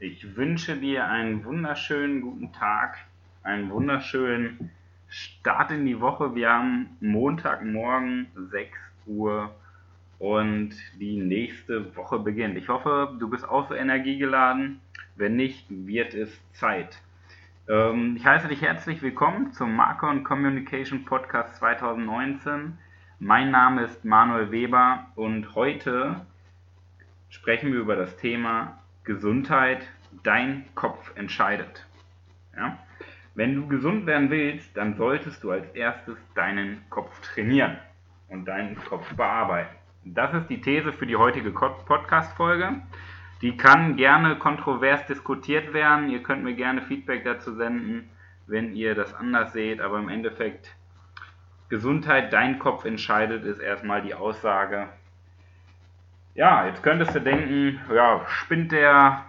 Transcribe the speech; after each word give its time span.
Ich 0.00 0.36
wünsche 0.36 0.76
dir 0.76 1.08
einen 1.08 1.44
wunderschönen 1.44 2.20
guten 2.20 2.52
Tag, 2.52 2.98
einen 3.42 3.68
wunderschönen 3.68 4.70
Start 5.08 5.72
in 5.72 5.86
die 5.86 6.00
Woche. 6.00 6.36
Wir 6.36 6.50
haben 6.50 6.96
Montagmorgen 7.00 8.28
6 8.36 8.78
Uhr 9.06 9.52
und 10.20 10.70
die 11.00 11.18
nächste 11.18 11.96
Woche 11.96 12.20
beginnt. 12.20 12.56
Ich 12.56 12.68
hoffe, 12.68 13.16
du 13.18 13.28
bist 13.28 13.48
auch 13.48 13.68
so 13.68 13.74
energiegeladen. 13.74 14.80
Wenn 15.16 15.34
nicht, 15.34 15.66
wird 15.68 16.14
es 16.14 16.30
Zeit. 16.52 17.02
Ähm, 17.68 18.14
ich 18.16 18.24
heiße 18.24 18.46
dich 18.46 18.62
herzlich 18.62 19.02
willkommen 19.02 19.52
zum 19.52 19.74
Marker 19.74 20.16
Communication 20.20 21.06
Podcast 21.06 21.56
2019. 21.56 22.78
Mein 23.18 23.50
Name 23.50 23.82
ist 23.82 24.04
Manuel 24.04 24.52
Weber 24.52 25.08
und 25.16 25.56
heute 25.56 26.24
sprechen 27.30 27.72
wir 27.72 27.80
über 27.80 27.96
das 27.96 28.16
Thema 28.16 28.78
Gesundheit. 29.08 29.88
Dein 30.22 30.66
Kopf 30.74 31.12
entscheidet. 31.16 31.86
Ja? 32.54 32.78
Wenn 33.34 33.54
du 33.54 33.66
gesund 33.66 34.04
werden 34.04 34.28
willst, 34.28 34.76
dann 34.76 34.96
solltest 34.96 35.42
du 35.42 35.50
als 35.50 35.66
erstes 35.70 36.18
deinen 36.34 36.82
Kopf 36.90 37.18
trainieren 37.20 37.78
und 38.28 38.44
deinen 38.44 38.76
Kopf 38.84 39.10
bearbeiten. 39.14 39.74
Das 40.04 40.34
ist 40.34 40.48
die 40.48 40.60
These 40.60 40.92
für 40.92 41.06
die 41.06 41.16
heutige 41.16 41.52
Podcast-Folge. 41.52 42.82
Die 43.40 43.56
kann 43.56 43.96
gerne 43.96 44.36
kontrovers 44.36 45.06
diskutiert 45.06 45.72
werden. 45.72 46.10
Ihr 46.10 46.22
könnt 46.22 46.44
mir 46.44 46.54
gerne 46.54 46.82
Feedback 46.82 47.24
dazu 47.24 47.54
senden, 47.54 48.10
wenn 48.46 48.74
ihr 48.74 48.94
das 48.94 49.14
anders 49.14 49.54
seht. 49.54 49.80
Aber 49.80 49.98
im 49.98 50.10
Endeffekt, 50.10 50.74
Gesundheit, 51.70 52.32
dein 52.34 52.58
Kopf 52.58 52.84
entscheidet, 52.84 53.44
ist 53.44 53.60
erstmal 53.60 54.02
die 54.02 54.14
Aussage. 54.14 54.90
Ja, 56.38 56.66
jetzt 56.66 56.84
könntest 56.84 57.16
du 57.16 57.20
denken, 57.20 57.80
ja, 57.92 58.24
spinnt 58.28 58.70
der, 58.70 59.24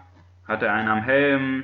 hat 0.48 0.62
er 0.62 0.74
einen 0.74 0.90
am 0.90 1.02
Helm, 1.02 1.64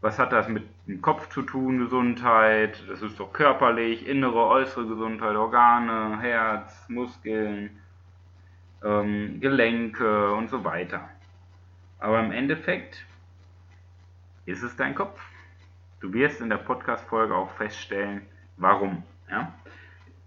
was 0.00 0.18
hat 0.18 0.32
das 0.32 0.48
mit 0.48 0.64
dem 0.88 1.00
Kopf 1.00 1.28
zu 1.28 1.42
tun, 1.42 1.78
Gesundheit, 1.78 2.82
das 2.88 3.00
ist 3.00 3.20
doch 3.20 3.32
körperlich, 3.32 4.04
innere, 4.04 4.48
äußere 4.48 4.88
Gesundheit, 4.88 5.36
Organe, 5.36 6.20
Herz, 6.20 6.88
Muskeln, 6.88 7.78
ähm, 8.82 9.38
Gelenke 9.38 10.32
und 10.32 10.50
so 10.50 10.64
weiter. 10.64 11.08
Aber 12.00 12.18
im 12.18 12.32
Endeffekt 12.32 13.06
ist 14.44 14.64
es 14.64 14.74
dein 14.74 14.96
Kopf. 14.96 15.20
Du 16.00 16.12
wirst 16.12 16.40
in 16.40 16.50
der 16.50 16.56
Podcast-Folge 16.56 17.32
auch 17.32 17.52
feststellen, 17.52 18.22
warum. 18.56 19.04
Ja? 19.30 19.52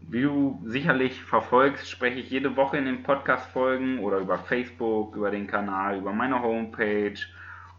Wie 0.08 0.24
du 0.24 0.60
sicherlich 0.66 1.22
verfolgst, 1.22 1.90
spreche 1.90 2.20
ich 2.20 2.30
jede 2.30 2.58
Woche 2.58 2.78
in 2.78 2.86
den 2.86 3.04
Podcast-Folgen 3.04 4.00
oder 4.00 4.18
über 4.18 4.40
Facebook, 4.40 5.16
über 5.16 5.32
den 5.32 5.48
Kanal, 5.48 5.98
über 5.98 6.12
meine 6.12 6.42
Homepage 6.42 7.16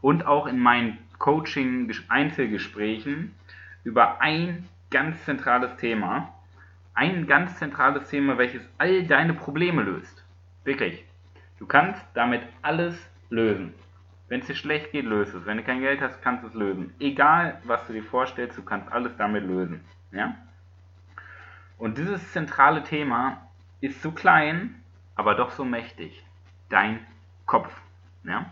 und 0.01 0.27
auch 0.27 0.47
in 0.47 0.59
meinen 0.59 0.97
Coaching-Einzelgesprächen 1.19 3.35
über 3.85 4.21
ein 4.21 4.69
ganz 4.91 5.25
zentrales 5.25 5.77
Thema. 5.77 6.33
Ein 6.95 7.27
ganz 7.27 7.59
zentrales 7.59 8.09
Thema, 8.09 8.39
welches 8.39 8.63
all 8.79 9.05
deine 9.05 9.35
Probleme 9.35 9.83
löst. 9.83 10.25
Wirklich. 10.65 11.05
Du 11.59 11.67
kannst 11.67 12.03
damit 12.15 12.43
alles 12.63 12.95
lösen. 13.31 13.75
Wenn 14.29 14.41
es 14.41 14.47
dir 14.47 14.55
schlecht 14.55 14.93
geht, 14.93 15.05
löst 15.05 15.35
es. 15.35 15.45
Wenn 15.47 15.59
du 15.59 15.63
kein 15.63 15.81
Geld 15.81 16.01
hast, 16.01 16.23
kannst 16.23 16.45
du 16.45 16.49
es 16.49 16.55
lösen. 16.55 16.95
Egal, 16.99 17.61
was 17.65 17.87
du 17.87 17.93
dir 17.93 18.03
vorstellst, 18.03 18.57
du 18.57 18.63
kannst 18.63 18.91
alles 18.91 19.13
damit 19.17 19.45
lösen. 19.45 19.81
Ja? 20.13 20.35
Und 21.83 21.99
dieses 21.99 22.31
zentrale 22.31 22.85
Thema 22.85 23.49
ist 23.81 24.03
so 24.03 24.13
klein, 24.13 24.83
aber 25.17 25.35
doch 25.35 25.51
so 25.51 25.65
mächtig. 25.65 26.25
Dein 26.69 27.05
Kopf. 27.45 27.75
Ja? 28.23 28.47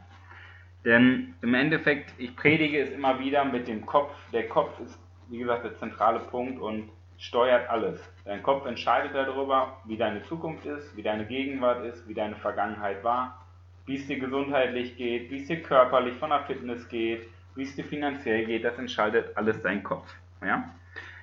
Denn 0.84 1.34
im 1.40 1.54
Endeffekt, 1.54 2.12
ich 2.18 2.34
predige 2.34 2.80
es 2.80 2.90
immer 2.90 3.20
wieder 3.20 3.44
mit 3.44 3.68
dem 3.68 3.86
Kopf. 3.86 4.12
Der 4.32 4.48
Kopf 4.48 4.80
ist, 4.80 4.98
wie 5.28 5.38
gesagt, 5.38 5.64
der 5.64 5.76
zentrale 5.76 6.18
Punkt 6.18 6.60
und 6.60 6.90
steuert 7.18 7.70
alles. 7.70 8.00
Dein 8.24 8.42
Kopf 8.42 8.66
entscheidet 8.66 9.14
darüber, 9.14 9.76
wie 9.84 9.96
deine 9.96 10.24
Zukunft 10.24 10.66
ist, 10.66 10.96
wie 10.96 11.02
deine 11.02 11.24
Gegenwart 11.24 11.84
ist, 11.84 12.08
wie 12.08 12.14
deine 12.14 12.34
Vergangenheit 12.34 13.04
war 13.04 13.40
wie 13.86 13.96
es 13.96 14.06
dir 14.06 14.20
gesundheitlich 14.20 14.96
geht, 14.96 15.30
wie 15.30 15.38
es 15.38 15.48
dir 15.48 15.62
körperlich 15.62 16.16
von 16.18 16.30
der 16.30 16.44
Fitness 16.44 16.88
geht, 16.88 17.26
wie 17.56 17.64
es 17.64 17.74
dir 17.74 17.84
finanziell 17.84 18.46
geht, 18.46 18.62
das 18.62 18.78
entscheidet 18.78 19.36
alles 19.36 19.60
dein 19.62 19.82
Kopf. 19.82 20.14
Ja? 20.42 20.70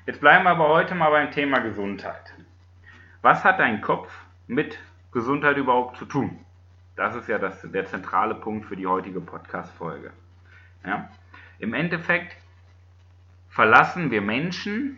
Jetzt 0.07 0.21
bleiben 0.21 0.45
wir 0.45 0.51
aber 0.51 0.69
heute 0.69 0.95
mal 0.95 1.09
beim 1.09 1.31
Thema 1.31 1.59
Gesundheit. 1.59 2.33
Was 3.21 3.43
hat 3.43 3.59
dein 3.59 3.81
Kopf 3.81 4.09
mit 4.47 4.79
Gesundheit 5.11 5.57
überhaupt 5.57 5.97
zu 5.97 6.05
tun? 6.05 6.39
Das 6.95 7.13
ist 7.13 7.27
ja 7.27 7.37
das, 7.37 7.61
der 7.69 7.85
zentrale 7.87 8.35
Punkt 8.35 8.67
für 8.67 8.77
die 8.77 8.87
heutige 8.87 9.19
Podcast-Folge. 9.19 10.11
Ja? 10.85 11.09
Im 11.59 11.73
Endeffekt 11.73 12.37
verlassen 13.49 14.09
wir 14.09 14.21
Menschen 14.21 14.97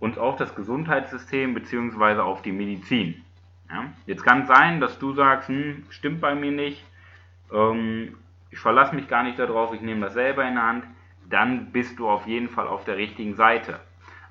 uns 0.00 0.16
auf 0.16 0.36
das 0.36 0.54
Gesundheitssystem 0.54 1.52
bzw. 1.52 2.20
auf 2.20 2.40
die 2.40 2.52
Medizin. 2.52 3.22
Ja? 3.68 3.92
Jetzt 4.06 4.24
kann 4.24 4.42
es 4.42 4.48
sein, 4.48 4.80
dass 4.80 4.98
du 4.98 5.12
sagst, 5.12 5.50
hm, 5.50 5.84
stimmt 5.90 6.22
bei 6.22 6.34
mir 6.34 6.52
nicht, 6.52 6.82
ähm, 7.52 8.16
ich 8.48 8.60
verlasse 8.60 8.94
mich 8.94 9.08
gar 9.08 9.24
nicht 9.24 9.38
darauf, 9.38 9.74
ich 9.74 9.82
nehme 9.82 10.06
das 10.06 10.14
selber 10.14 10.48
in 10.48 10.54
der 10.54 10.64
Hand, 10.64 10.84
dann 11.28 11.70
bist 11.70 11.98
du 11.98 12.08
auf 12.08 12.26
jeden 12.26 12.48
Fall 12.48 12.66
auf 12.66 12.84
der 12.84 12.96
richtigen 12.96 13.34
Seite. 13.34 13.78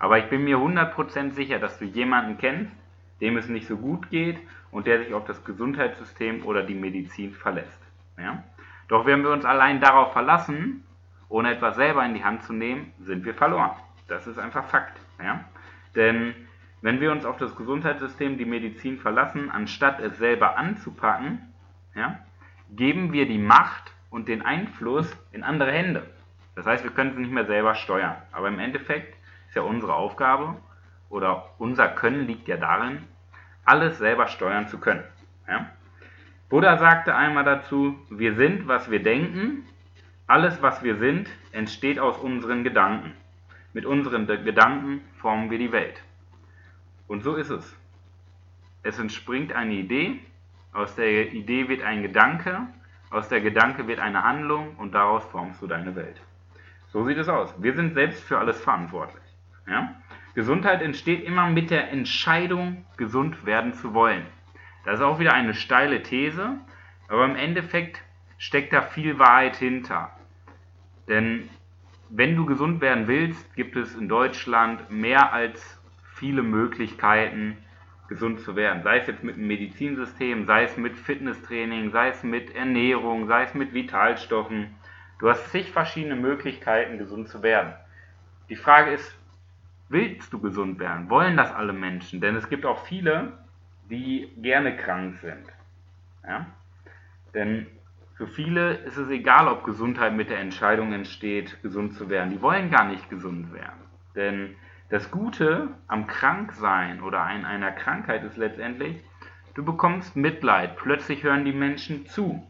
Aber 0.01 0.17
ich 0.17 0.25
bin 0.31 0.43
mir 0.45 0.57
100% 0.57 1.33
sicher, 1.33 1.59
dass 1.59 1.77
du 1.77 1.85
jemanden 1.85 2.39
kennst, 2.39 2.75
dem 3.21 3.37
es 3.37 3.47
nicht 3.47 3.67
so 3.67 3.77
gut 3.77 4.09
geht 4.09 4.39
und 4.71 4.87
der 4.87 4.97
sich 4.97 5.13
auf 5.13 5.25
das 5.25 5.45
Gesundheitssystem 5.45 6.43
oder 6.43 6.63
die 6.63 6.73
Medizin 6.73 7.35
verlässt. 7.35 7.79
Ja? 8.17 8.43
Doch 8.87 9.05
wenn 9.05 9.21
wir 9.21 9.29
uns 9.29 9.45
allein 9.45 9.79
darauf 9.79 10.11
verlassen, 10.11 10.83
ohne 11.29 11.51
etwas 11.51 11.75
selber 11.75 12.03
in 12.03 12.15
die 12.15 12.23
Hand 12.23 12.41
zu 12.41 12.51
nehmen, 12.51 12.91
sind 12.99 13.25
wir 13.25 13.35
verloren. 13.35 13.73
Das 14.07 14.25
ist 14.25 14.39
einfach 14.39 14.65
Fakt. 14.65 14.99
Ja? 15.23 15.45
Denn 15.93 16.33
wenn 16.81 16.99
wir 16.99 17.11
uns 17.11 17.23
auf 17.23 17.37
das 17.37 17.55
Gesundheitssystem, 17.55 18.39
die 18.39 18.45
Medizin 18.45 18.97
verlassen, 18.97 19.51
anstatt 19.51 19.99
es 19.99 20.17
selber 20.17 20.57
anzupacken, 20.57 21.53
ja, 21.93 22.17
geben 22.71 23.13
wir 23.13 23.27
die 23.27 23.37
Macht 23.37 23.93
und 24.09 24.27
den 24.27 24.41
Einfluss 24.41 25.15
in 25.31 25.43
andere 25.43 25.71
Hände. 25.71 26.09
Das 26.55 26.65
heißt, 26.65 26.83
wir 26.83 26.89
können 26.89 27.11
es 27.11 27.17
nicht 27.17 27.31
mehr 27.31 27.45
selber 27.45 27.75
steuern. 27.75 28.15
Aber 28.31 28.47
im 28.47 28.57
Endeffekt 28.57 29.20
ist 29.51 29.55
ja 29.55 29.63
unsere 29.63 29.95
Aufgabe 29.95 30.55
oder 31.09 31.49
unser 31.57 31.89
Können 31.89 32.25
liegt 32.25 32.47
ja 32.47 32.55
darin, 32.55 33.03
alles 33.65 33.97
selber 33.97 34.27
steuern 34.27 34.69
zu 34.69 34.77
können. 34.77 35.03
Ja? 35.45 35.69
Buddha 36.47 36.77
sagte 36.77 37.13
einmal 37.13 37.43
dazu, 37.43 37.99
wir 38.09 38.35
sind, 38.35 38.69
was 38.69 38.89
wir 38.89 39.03
denken. 39.03 39.65
Alles, 40.25 40.61
was 40.61 40.83
wir 40.83 40.95
sind, 40.95 41.27
entsteht 41.51 41.99
aus 41.99 42.17
unseren 42.17 42.63
Gedanken. 42.63 43.11
Mit 43.73 43.85
unseren 43.85 44.25
Gedanken 44.25 45.01
formen 45.17 45.51
wir 45.51 45.57
die 45.57 45.73
Welt. 45.73 46.01
Und 47.09 47.21
so 47.21 47.35
ist 47.35 47.49
es. 47.49 47.75
Es 48.83 48.99
entspringt 48.99 49.51
eine 49.51 49.73
Idee, 49.73 50.17
aus 50.71 50.95
der 50.95 51.33
Idee 51.33 51.67
wird 51.67 51.81
ein 51.81 52.03
Gedanke, 52.03 52.67
aus 53.09 53.27
der 53.27 53.41
Gedanke 53.41 53.85
wird 53.85 53.99
eine 53.99 54.23
Handlung 54.23 54.75
und 54.77 54.93
daraus 54.93 55.25
formst 55.25 55.61
du 55.61 55.67
deine 55.67 55.93
Welt. 55.93 56.21
So 56.93 57.03
sieht 57.03 57.17
es 57.17 57.27
aus. 57.27 57.53
Wir 57.61 57.75
sind 57.75 57.95
selbst 57.95 58.23
für 58.23 58.39
alles 58.39 58.61
verantwortlich. 58.61 59.30
Ja? 59.67 59.95
Gesundheit 60.33 60.81
entsteht 60.81 61.23
immer 61.23 61.49
mit 61.49 61.71
der 61.71 61.91
Entscheidung, 61.91 62.85
gesund 62.97 63.45
werden 63.45 63.73
zu 63.73 63.93
wollen. 63.93 64.25
Das 64.85 64.95
ist 64.95 65.01
auch 65.01 65.19
wieder 65.19 65.33
eine 65.33 65.53
steile 65.53 66.01
These, 66.03 66.57
aber 67.07 67.25
im 67.25 67.35
Endeffekt 67.35 68.01
steckt 68.37 68.73
da 68.73 68.81
viel 68.81 69.19
Wahrheit 69.19 69.57
hinter. 69.57 70.11
Denn 71.07 71.49
wenn 72.09 72.35
du 72.35 72.45
gesund 72.45 72.81
werden 72.81 73.07
willst, 73.07 73.55
gibt 73.55 73.75
es 73.75 73.95
in 73.95 74.09
Deutschland 74.09 74.89
mehr 74.89 75.33
als 75.33 75.79
viele 76.15 76.41
Möglichkeiten, 76.41 77.57
gesund 78.07 78.41
zu 78.41 78.55
werden. 78.55 78.83
Sei 78.83 78.97
es 78.97 79.07
jetzt 79.07 79.23
mit 79.23 79.37
dem 79.37 79.47
Medizinsystem, 79.47 80.45
sei 80.45 80.63
es 80.63 80.75
mit 80.75 80.97
Fitnesstraining, 80.97 81.91
sei 81.91 82.09
es 82.09 82.23
mit 82.23 82.53
Ernährung, 82.55 83.27
sei 83.27 83.43
es 83.43 83.53
mit 83.53 83.73
Vitalstoffen. 83.73 84.75
Du 85.19 85.29
hast 85.29 85.49
zig 85.51 85.71
verschiedene 85.71 86.15
Möglichkeiten, 86.15 86.97
gesund 86.97 87.29
zu 87.29 87.43
werden. 87.43 87.73
Die 88.49 88.55
Frage 88.55 88.91
ist, 88.91 89.17
willst 89.91 90.31
du 90.33 90.39
gesund 90.39 90.79
werden? 90.79 91.09
Wollen 91.09 91.37
das 91.37 91.51
alle 91.53 91.73
Menschen? 91.73 92.21
Denn 92.21 92.35
es 92.35 92.49
gibt 92.49 92.65
auch 92.65 92.85
viele, 92.85 93.33
die 93.89 94.31
gerne 94.37 94.75
krank 94.75 95.17
sind. 95.17 95.45
Ja? 96.25 96.45
Denn 97.33 97.67
für 98.15 98.27
viele 98.27 98.75
ist 98.75 98.97
es 98.97 99.09
egal, 99.09 99.47
ob 99.47 99.63
Gesundheit 99.63 100.13
mit 100.13 100.29
der 100.29 100.39
Entscheidung 100.39 100.93
entsteht, 100.93 101.61
gesund 101.61 101.93
zu 101.93 102.09
werden. 102.09 102.31
Die 102.31 102.41
wollen 102.41 102.69
gar 102.69 102.85
nicht 102.85 103.09
gesund 103.09 103.53
werden. 103.53 103.81
Denn 104.15 104.55
das 104.89 105.09
Gute 105.09 105.69
am 105.87 106.07
Kranksein 106.07 107.01
oder 107.01 107.21
an 107.21 107.45
einer 107.45 107.71
Krankheit 107.71 108.23
ist 108.23 108.37
letztendlich, 108.37 109.01
du 109.55 109.63
bekommst 109.63 110.15
Mitleid. 110.15 110.75
Plötzlich 110.77 111.23
hören 111.23 111.45
die 111.45 111.53
Menschen 111.53 112.05
zu. 112.05 112.45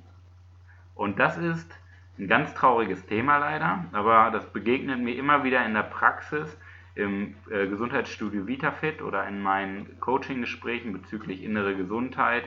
Und 0.96 1.20
das 1.20 1.38
ist 1.38 1.72
ein 2.20 2.28
ganz 2.28 2.54
trauriges 2.54 3.06
Thema 3.06 3.38
leider, 3.38 3.86
aber 3.94 4.30
das 4.32 4.52
begegnet 4.52 5.00
mir 5.00 5.16
immer 5.16 5.44
wieder 5.44 5.66
in 5.66 5.74
der 5.74 5.84
Praxis 5.84 6.58
im 6.96 7.36
äh, 7.50 7.68
Gesundheitsstudio 7.68 8.48
VitaFit 8.48 9.02
oder 9.02 9.28
in 9.28 9.42
meinen 9.42 10.00
Coaching-Gesprächen 10.00 10.94
bezüglich 10.94 11.44
innere 11.44 11.76
Gesundheit. 11.76 12.44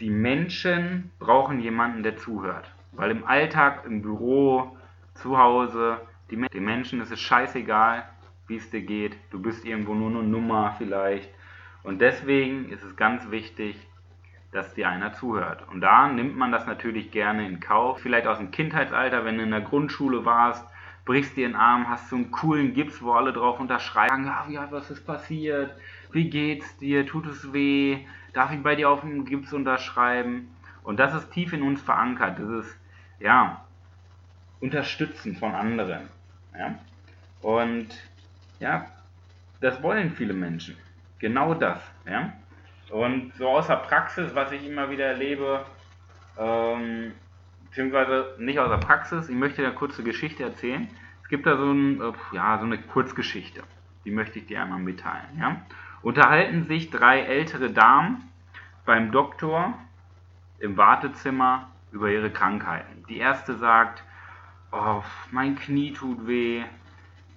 Die 0.00 0.10
Menschen 0.10 1.10
brauchen 1.18 1.60
jemanden, 1.60 2.02
der 2.02 2.16
zuhört. 2.16 2.70
Weil 2.92 3.10
im 3.10 3.24
Alltag, 3.24 3.84
im 3.86 4.02
Büro, 4.02 4.76
zu 5.14 5.38
Hause, 5.38 6.00
die, 6.30 6.36
den 6.36 6.64
Menschen 6.64 7.00
ist 7.00 7.10
es 7.10 7.20
scheißegal, 7.20 8.08
wie 8.46 8.56
es 8.56 8.70
dir 8.70 8.82
geht. 8.82 9.16
Du 9.30 9.40
bist 9.40 9.64
irgendwo 9.64 9.94
nur 9.94 10.10
eine 10.10 10.22
Nummer 10.22 10.74
vielleicht. 10.78 11.30
Und 11.82 12.00
deswegen 12.00 12.68
ist 12.68 12.82
es 12.82 12.96
ganz 12.96 13.30
wichtig, 13.30 13.76
dass 14.52 14.74
dir 14.74 14.88
einer 14.88 15.12
zuhört. 15.12 15.66
Und 15.68 15.80
da 15.80 16.08
nimmt 16.08 16.36
man 16.36 16.52
das 16.52 16.66
natürlich 16.66 17.10
gerne 17.10 17.46
in 17.46 17.60
Kauf. 17.60 18.00
Vielleicht 18.00 18.26
aus 18.26 18.38
dem 18.38 18.50
Kindheitsalter, 18.50 19.24
wenn 19.24 19.38
du 19.38 19.44
in 19.44 19.50
der 19.50 19.60
Grundschule 19.60 20.24
warst, 20.24 20.66
brichst 21.06 21.36
dir 21.36 21.48
den 21.48 21.56
Arm, 21.56 21.88
hast 21.88 22.10
so 22.10 22.16
einen 22.16 22.30
coolen 22.30 22.74
Gips, 22.74 23.00
wo 23.00 23.12
alle 23.12 23.32
drauf 23.32 23.58
unterschreiben, 23.58 24.28
ah, 24.28 24.46
ja, 24.50 24.70
was 24.70 24.90
ist 24.90 25.06
passiert, 25.06 25.74
wie 26.12 26.28
geht's 26.28 26.76
dir, 26.76 27.06
tut 27.06 27.26
es 27.26 27.52
weh, 27.52 28.00
darf 28.34 28.52
ich 28.52 28.62
bei 28.62 28.74
dir 28.74 28.90
auf 28.90 29.00
dem 29.00 29.24
Gips 29.24 29.52
unterschreiben? 29.54 30.54
Und 30.82 31.00
das 31.00 31.14
ist 31.14 31.32
tief 31.32 31.52
in 31.52 31.62
uns 31.62 31.80
verankert, 31.80 32.38
dieses, 32.38 32.76
ja, 33.18 33.64
Unterstützen 34.60 35.36
von 35.36 35.54
anderen. 35.54 36.08
Ja? 36.58 36.78
Und 37.42 37.88
ja, 38.58 38.86
das 39.60 39.82
wollen 39.82 40.10
viele 40.10 40.32
Menschen. 40.32 40.76
Genau 41.18 41.54
das. 41.54 41.80
Ja? 42.06 42.32
Und 42.90 43.32
so 43.36 43.48
aus 43.48 43.66
der 43.66 43.76
Praxis, 43.76 44.34
was 44.34 44.52
ich 44.52 44.66
immer 44.66 44.90
wieder 44.90 45.06
erlebe, 45.06 45.64
ähm, 46.38 47.12
beziehungsweise 47.76 48.34
nicht 48.38 48.58
aus 48.58 48.70
der 48.70 48.78
Praxis, 48.78 49.28
ich 49.28 49.36
möchte 49.36 49.60
dir 49.60 49.68
eine 49.68 49.76
kurze 49.76 50.02
Geschichte 50.02 50.42
erzählen. 50.42 50.88
Es 51.22 51.28
gibt 51.28 51.44
da 51.44 51.58
so, 51.58 51.70
ein, 51.70 52.00
äh, 52.00 52.12
ja, 52.32 52.58
so 52.58 52.64
eine 52.64 52.78
Kurzgeschichte, 52.78 53.62
die 54.06 54.10
möchte 54.10 54.38
ich 54.38 54.46
dir 54.46 54.62
einmal 54.62 54.78
mitteilen. 54.78 55.38
Ja? 55.38 55.60
Unterhalten 56.00 56.64
sich 56.64 56.88
drei 56.88 57.20
ältere 57.20 57.70
Damen 57.70 58.30
beim 58.86 59.12
Doktor 59.12 59.74
im 60.58 60.78
Wartezimmer 60.78 61.68
über 61.92 62.08
ihre 62.08 62.30
Krankheiten. 62.30 63.04
Die 63.10 63.18
erste 63.18 63.56
sagt, 63.56 64.02
oh, 64.72 65.02
mein 65.30 65.56
Knie 65.56 65.92
tut 65.92 66.26
weh, 66.26 66.64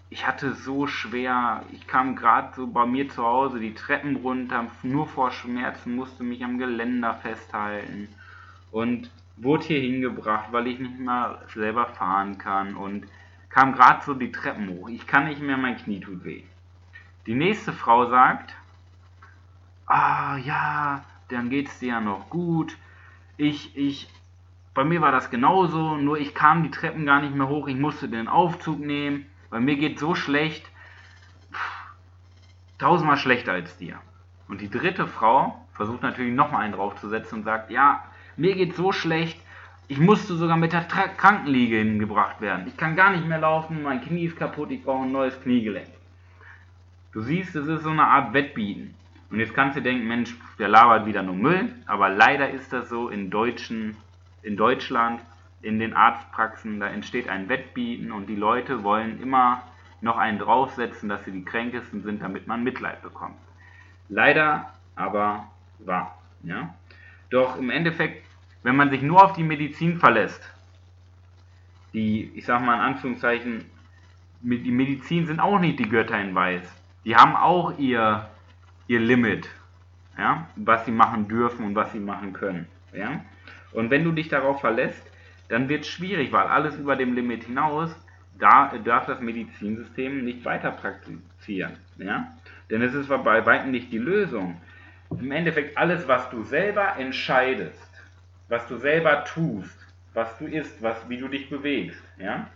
ich 0.10 0.26
hatte 0.26 0.54
so 0.54 0.88
schwer, 0.88 1.64
ich 1.74 1.86
kam 1.86 2.16
gerade 2.16 2.54
so 2.56 2.68
bei 2.68 2.86
mir 2.86 3.10
zu 3.10 3.26
Hause 3.26 3.60
die 3.60 3.74
Treppen 3.74 4.16
runter, 4.16 4.68
nur 4.84 5.06
vor 5.06 5.32
Schmerzen, 5.32 5.98
musste 5.98 6.24
mich 6.24 6.46
am 6.46 6.58
Geländer 6.58 7.16
festhalten 7.16 8.08
und 8.72 9.12
wurde 9.42 9.66
hier 9.66 9.80
hingebracht, 9.80 10.52
weil 10.52 10.68
ich 10.68 10.80
nicht 10.80 11.00
mehr 11.00 11.42
selber 11.54 11.88
fahren 11.88 12.38
kann 12.38 12.76
und 12.76 13.06
kam 13.50 13.74
gerade 13.74 14.04
so 14.04 14.14
die 14.14 14.32
Treppen 14.32 14.70
hoch. 14.70 14.90
Ich 14.90 15.08
kann 15.08 15.26
nicht 15.26 15.42
mehr, 15.42 15.58
mein 15.58 15.78
Knie 15.78 16.00
tut 16.00 16.24
weh. 16.24 16.44
Die 17.26 17.36
nächste 17.36 17.74
Frau 17.74 18.10
sagt, 18.10 18.56
ah 19.86 20.38
ja, 20.38 21.04
dann 21.30 21.50
geht 21.50 21.68
es 21.68 21.80
dir 21.80 21.90
ja 21.90 22.02
noch 22.02 22.30
gut. 22.30 22.78
Ich, 23.38 23.76
ich, 23.78 24.10
bei 24.74 24.84
mir 24.84 25.02
war 25.02 25.12
das 25.12 25.30
genauso, 25.30 25.96
nur 25.96 26.18
ich 26.18 26.36
kam 26.36 26.64
die 26.64 26.72
Treppen 26.72 27.06
gar 27.06 27.22
nicht 27.22 27.36
mehr 27.36 27.48
hoch, 27.48 27.68
ich 27.68 27.78
musste 27.78 28.08
den 28.10 28.28
Aufzug 28.28 28.80
nehmen 28.80 29.26
weil 29.50 29.62
mir 29.62 29.78
geht 29.78 30.00
so 30.00 30.16
schlecht, 30.16 30.66
tausendmal 32.78 33.18
schlechter 33.18 33.54
als 33.54 33.78
dir. 33.78 34.00
Und 34.48 34.62
die 34.62 34.70
dritte 34.70 35.08
Frau 35.08 35.66
versucht 35.74 36.02
natürlich 36.02 36.34
nochmal 36.34 36.64
einen 36.64 36.74
draufzusetzen 36.74 37.40
und 37.40 37.44
sagt, 37.44 37.72
ja, 37.72 38.04
mir 38.40 38.56
geht 38.56 38.76
so 38.76 38.92
schlecht, 38.92 39.40
ich 39.88 40.00
musste 40.00 40.36
sogar 40.36 40.58
mit 40.58 40.72
der 40.72 40.88
Tra 40.88 41.08
Krankenliege 41.08 41.78
hingebracht 41.78 42.42
werden. 42.42 42.68
Ich 42.68 42.78
kann 42.78 42.96
gar 42.96 43.12
nicht 43.12 43.28
mehr 43.28 43.40
laufen, 43.40 43.84
mein 43.84 44.02
Knie 44.02 44.26
ist 44.26 44.38
kaputt, 44.38 44.72
ich 44.72 44.84
brauche 44.84 45.04
ein 45.04 45.12
neues 45.12 45.40
Kniegelenk. 45.42 45.90
Du 47.12 47.22
siehst, 47.22 47.56
es 47.56 47.68
ist 47.68 47.84
so 47.84 47.90
eine 47.90 48.06
Art 48.06 48.34
Wettbieten. 48.34 48.94
Und 49.32 49.40
jetzt 49.40 49.54
kannst 49.54 49.78
du 49.78 49.82
denken, 49.82 50.08
Mensch, 50.08 50.36
der 50.58 50.68
labert 50.68 51.06
wieder 51.06 51.24
nur 51.24 51.36
Müll, 51.36 51.74
aber 51.86 52.10
leider 52.10 52.50
ist 52.50 52.72
das 52.72 52.90
so 52.90 53.10
in, 53.10 53.30
Deutschen, 53.30 53.98
in 54.42 54.58
Deutschland 54.58 55.22
in 55.62 55.80
den 55.80 55.94
Arztpraxen, 55.94 56.80
da 56.80 56.88
entsteht 56.88 57.28
ein 57.28 57.50
Wettbieten 57.50 58.12
und 58.12 58.28
die 58.28 58.36
Leute 58.36 58.84
wollen 58.84 59.22
immer 59.22 59.64
noch 60.02 60.18
einen 60.18 60.40
draufsetzen, 60.40 61.10
dass 61.10 61.26
sie 61.26 61.32
die 61.32 61.44
kränkesten 61.44 62.04
sind, 62.04 62.22
damit 62.22 62.48
man 62.48 62.64
Mitleid 62.64 63.02
bekommt. 63.02 63.36
Leider 64.08 64.72
aber 64.96 65.48
wahr. 65.80 66.18
Ja? 66.44 66.74
Doch 67.30 67.58
im 67.58 67.70
Endeffekt, 67.70 68.26
wenn 68.64 68.76
man 68.76 68.90
sich 68.90 69.02
nur 69.02 69.24
auf 69.24 69.34
die 69.34 69.44
Medizin 69.44 70.00
verlässt, 70.00 70.42
die, 71.94 72.32
ich 72.36 72.46
sag 72.46 72.62
mal 72.62 72.76
in 72.76 72.82
Anführungszeichen, 72.82 73.66
die 74.42 74.72
Medizin 74.72 75.26
sind 75.26 75.40
auch 75.40 75.60
nicht 75.60 75.80
die 75.80 75.90
Götter 75.90 76.20
in 76.20 76.36
Weiß. 76.36 76.72
Die 77.06 77.16
haben 77.16 77.36
auch 77.36 77.78
ihr, 77.78 78.30
ihr 78.88 79.00
Limit, 79.00 79.50
ja? 80.18 80.48
was 80.56 80.86
sie 80.86 80.92
machen 80.92 81.28
dürfen 81.28 81.66
und 81.66 81.76
was 81.76 81.92
sie 81.92 82.00
machen 82.00 82.34
können. 82.34 82.68
Ja? 82.94 83.22
Und 83.72 83.90
wenn 83.90 84.04
du 84.04 84.12
dich 84.12 84.30
darauf 84.30 84.62
verlässt, 84.62 85.02
dann 85.50 85.68
wird 85.68 85.82
es 85.82 85.90
schwierig, 85.90 86.32
weil 86.32 86.48
alles 86.48 86.76
über 86.76 86.96
dem 86.96 87.14
Limit 87.14 87.46
hinaus 87.46 87.96
da, 88.38 88.72
darf 88.84 89.08
das 89.08 89.20
Medizinsystem 89.20 90.24
nicht 90.24 90.46
weiter 90.46 90.72
praktizieren. 90.72 91.74
Ja? 91.98 92.34
Denn 92.70 92.82
es 92.82 92.94
ist 92.94 93.10
bei 93.10 93.46
weitem 93.46 93.72
nicht 93.72 93.92
die 93.92 93.98
Lösung. 93.98 94.62
Im 95.10 95.32
Endeffekt 95.32 95.78
alles, 95.78 96.08
was 96.08 96.30
du 96.30 96.44
selber 96.44 96.96
entscheidest, 96.98 97.89
was 98.50 98.68
du 98.68 98.78
selber 98.78 99.24
tust, 99.26 99.78
was 100.14 100.38
du 100.38 100.46
isst, 100.46 100.82
was, 100.82 100.98
wie 101.08 101.18
du 101.18 101.28
dich 101.28 101.50
bewegst, 101.50 102.02
ja? 102.18 102.50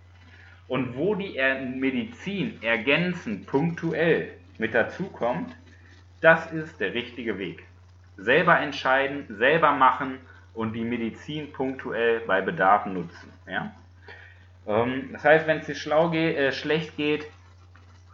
und 0.67 0.95
wo 0.97 1.15
die 1.15 1.39
Medizin 1.75 2.61
ergänzend, 2.61 3.45
punktuell 3.47 4.31
mit 4.57 4.73
dazukommt, 4.73 5.55
das 6.21 6.51
ist 6.51 6.79
der 6.79 6.93
richtige 6.93 7.37
Weg. 7.37 7.63
Selber 8.17 8.59
entscheiden, 8.59 9.25
selber 9.29 9.71
machen 9.71 10.19
und 10.53 10.73
die 10.73 10.83
Medizin 10.83 11.51
punktuell 11.51 12.21
bei 12.21 12.41
Bedarf 12.41 12.85
nutzen. 12.85 13.31
Ja? 13.47 13.73
Ähm, 14.67 15.09
das 15.11 15.23
heißt, 15.23 15.47
wenn 15.47 15.59
es 15.59 15.65
dir 15.65 15.75
schlau 15.75 16.09
geht, 16.09 16.37
äh, 16.37 16.51
schlecht 16.51 16.95
geht, 16.95 17.25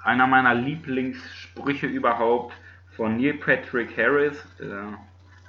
einer 0.04 0.28
meiner 0.28 0.56
Lieblingssprüche 0.56 1.86
überhaupt 1.86 2.54
von 2.96 3.18
Neil 3.18 3.34
Patrick 3.36 3.96
Harris, 3.98 4.38
äh, 4.60 4.66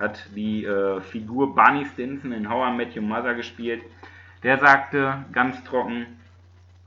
hat 0.00 0.34
die 0.34 0.64
äh, 0.64 1.00
Figur 1.00 1.54
Barney 1.54 1.84
Stinson 1.84 2.32
in 2.32 2.48
How 2.48 2.72
I 2.72 2.76
Met 2.76 2.96
Your 2.96 3.02
Mother 3.02 3.34
gespielt, 3.34 3.82
der 4.42 4.58
sagte 4.58 5.24
ganz 5.32 5.62
trocken, 5.64 6.18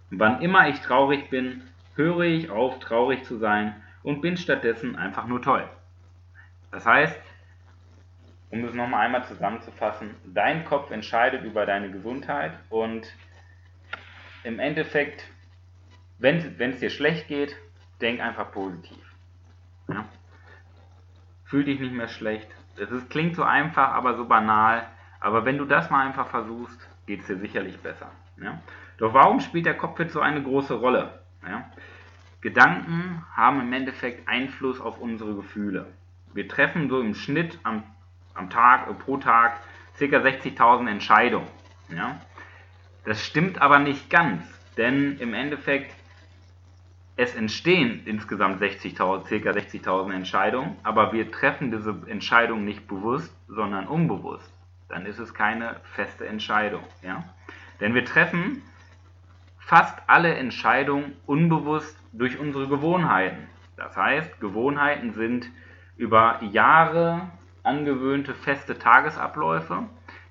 wann 0.10 0.42
immer 0.42 0.68
ich 0.68 0.82
traurig 0.82 1.30
bin, 1.30 1.62
höre 1.96 2.22
ich 2.22 2.50
auf, 2.50 2.80
traurig 2.80 3.24
zu 3.24 3.38
sein 3.38 3.76
und 4.02 4.22
bin 4.22 4.36
stattdessen 4.36 4.96
einfach 4.96 5.28
nur 5.28 5.42
toll. 5.42 5.70
Das 6.72 6.86
heißt, 6.86 7.22
um 8.50 8.66
es 8.66 8.74
nochmal 8.74 9.06
einmal 9.06 9.26
zusammenzufassen, 9.26 10.16
dein 10.26 10.66
Kopf 10.66 10.92
entscheidet 10.92 11.44
über 11.44 11.66
deine 11.66 11.92
Gesundheit 11.92 12.54
und 12.70 13.08
im 14.44 14.60
Endeffekt, 14.60 15.28
wenn 16.18 16.38
es 16.60 16.80
dir 16.80 16.90
schlecht 16.90 17.28
geht, 17.28 17.56
denk 18.02 18.22
einfach 18.22 18.52
positiv. 18.52 18.98
Ja? 19.88 20.06
Fühl 21.46 21.64
dich 21.64 21.80
nicht 21.80 21.94
mehr 21.94 22.08
schlecht. 22.08 22.48
Es 22.78 23.10
klingt 23.10 23.36
so 23.36 23.44
einfach, 23.44 23.90
aber 23.90 24.16
so 24.16 24.26
banal. 24.26 24.88
Aber 25.20 25.46
wenn 25.46 25.58
du 25.58 25.66
das 25.66 25.90
mal 25.90 26.06
einfach 26.06 26.28
versuchst, 26.28 26.80
geht 27.06 27.22
es 27.22 27.28
dir 27.28 27.38
sicherlich 27.38 27.80
besser. 27.80 28.10
Ja? 28.42 28.60
Doch 28.98 29.14
warum 29.14 29.40
spielt 29.40 29.66
der 29.66 29.78
jetzt 30.00 30.14
so 30.14 30.20
eine 30.20 30.42
große 30.42 30.74
Rolle? 30.74 31.20
Ja? 31.48 31.70
Gedanken 32.42 33.24
haben 33.36 33.62
im 33.62 33.72
Endeffekt 33.72 34.28
Einfluss 34.28 34.82
auf 34.82 35.00
unsere 35.00 35.36
Gefühle. 35.36 35.88
Wir 36.34 36.48
treffen 36.48 36.90
so 36.90 37.00
im 37.00 37.14
Schnitt 37.14 37.60
am 37.64 37.84
am 38.34 38.50
Tag, 38.50 38.90
äh, 38.90 38.94
pro 38.94 39.18
Tag 39.18 39.60
ca. 39.98 40.06
60.000 40.06 40.90
Entscheidungen. 40.90 41.48
Ja? 41.90 42.20
Das 43.06 43.24
stimmt 43.24 43.62
aber 43.62 43.80
nicht 43.80 44.10
ganz, 44.10 44.44
denn 44.78 45.18
im 45.20 45.34
Endeffekt 45.34 45.94
es 47.16 47.36
entstehen 47.36 48.02
insgesamt 48.06 48.62
60.000, 48.62 48.96
ca. 48.98 49.50
60.000 49.52 50.14
Entscheidungen, 50.14 50.76
aber 50.84 51.14
wir 51.14 51.32
treffen 51.32 51.72
diese 51.72 51.96
Entscheidung 52.08 52.66
nicht 52.66 52.88
bewusst, 52.88 53.36
sondern 53.48 53.88
unbewusst. 53.88 54.52
Dann 54.90 55.06
ist 55.06 55.20
es 55.20 55.34
keine 55.34 55.76
feste 55.96 56.28
Entscheidung. 56.28 56.84
Ja? 57.04 57.24
Denn 57.80 57.94
wir 57.94 58.06
treffen 58.06 58.62
fast 59.60 59.98
alle 60.08 60.34
Entscheidungen 60.36 61.16
unbewusst 61.26 61.98
durch 62.12 62.40
unsere 62.40 62.68
Gewohnheiten. 62.68 63.48
Das 63.78 63.96
heißt, 63.96 64.40
Gewohnheiten 64.40 65.14
sind 65.14 65.50
über 65.98 66.40
Jahre 66.44 67.30
angewöhnte 67.64 68.34
feste 68.34 68.78
Tagesabläufe, 68.78 69.84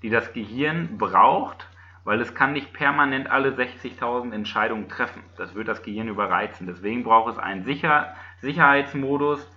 die 0.03 0.11
das 0.11 0.33
Gehirn 0.33 0.99
braucht, 0.99 1.69
weil 2.05 2.21
es 2.21 2.35
kann 2.35 2.53
nicht 2.53 2.73
permanent 2.73 3.31
alle 3.31 3.51
60.000 3.51 4.33
Entscheidungen 4.33 4.89
treffen. 4.89 5.23
Das 5.37 5.55
wird 5.55 5.69
das 5.69 5.83
Gehirn 5.83 6.09
überreizen. 6.09 6.67
Deswegen 6.67 7.05
braucht 7.05 7.33
es 7.33 7.39
einen 7.39 7.65
Sicher 7.65 8.15
Sicherheitsmodus, 8.41 9.49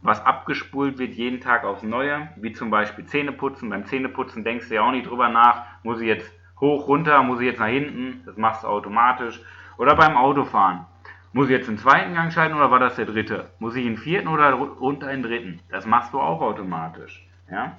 was 0.00 0.24
abgespult 0.24 0.98
wird 0.98 1.14
jeden 1.14 1.40
Tag 1.40 1.64
aufs 1.64 1.84
Neue, 1.84 2.28
wie 2.36 2.52
zum 2.52 2.70
Beispiel 2.70 3.06
Zähneputzen. 3.06 3.70
Beim 3.70 3.86
Zähneputzen 3.86 4.42
denkst 4.42 4.68
du 4.68 4.74
ja 4.74 4.82
auch 4.82 4.90
nicht 4.90 5.08
drüber 5.08 5.28
nach, 5.28 5.64
muss 5.84 6.00
ich 6.00 6.08
jetzt 6.08 6.30
hoch, 6.60 6.88
runter, 6.88 7.22
muss 7.22 7.40
ich 7.40 7.46
jetzt 7.46 7.60
nach 7.60 7.66
hinten, 7.68 8.22
das 8.26 8.36
machst 8.36 8.64
du 8.64 8.68
automatisch. 8.68 9.40
Oder 9.78 9.94
beim 9.94 10.16
Autofahren. 10.16 10.86
Muss 11.32 11.46
ich 11.46 11.52
jetzt 11.52 11.68
den 11.68 11.78
zweiten 11.78 12.14
Gang 12.14 12.32
schalten 12.32 12.54
oder 12.54 12.70
war 12.70 12.78
das 12.78 12.96
der 12.96 13.06
dritte? 13.06 13.48
Muss 13.58 13.74
ich 13.74 13.84
den 13.84 13.96
vierten 13.96 14.28
oder 14.28 14.52
runter 14.52 15.08
den 15.08 15.22
dritten? 15.22 15.60
Das 15.70 15.86
machst 15.86 16.12
du 16.12 16.20
auch 16.20 16.42
automatisch. 16.42 17.26
Ja? 17.50 17.78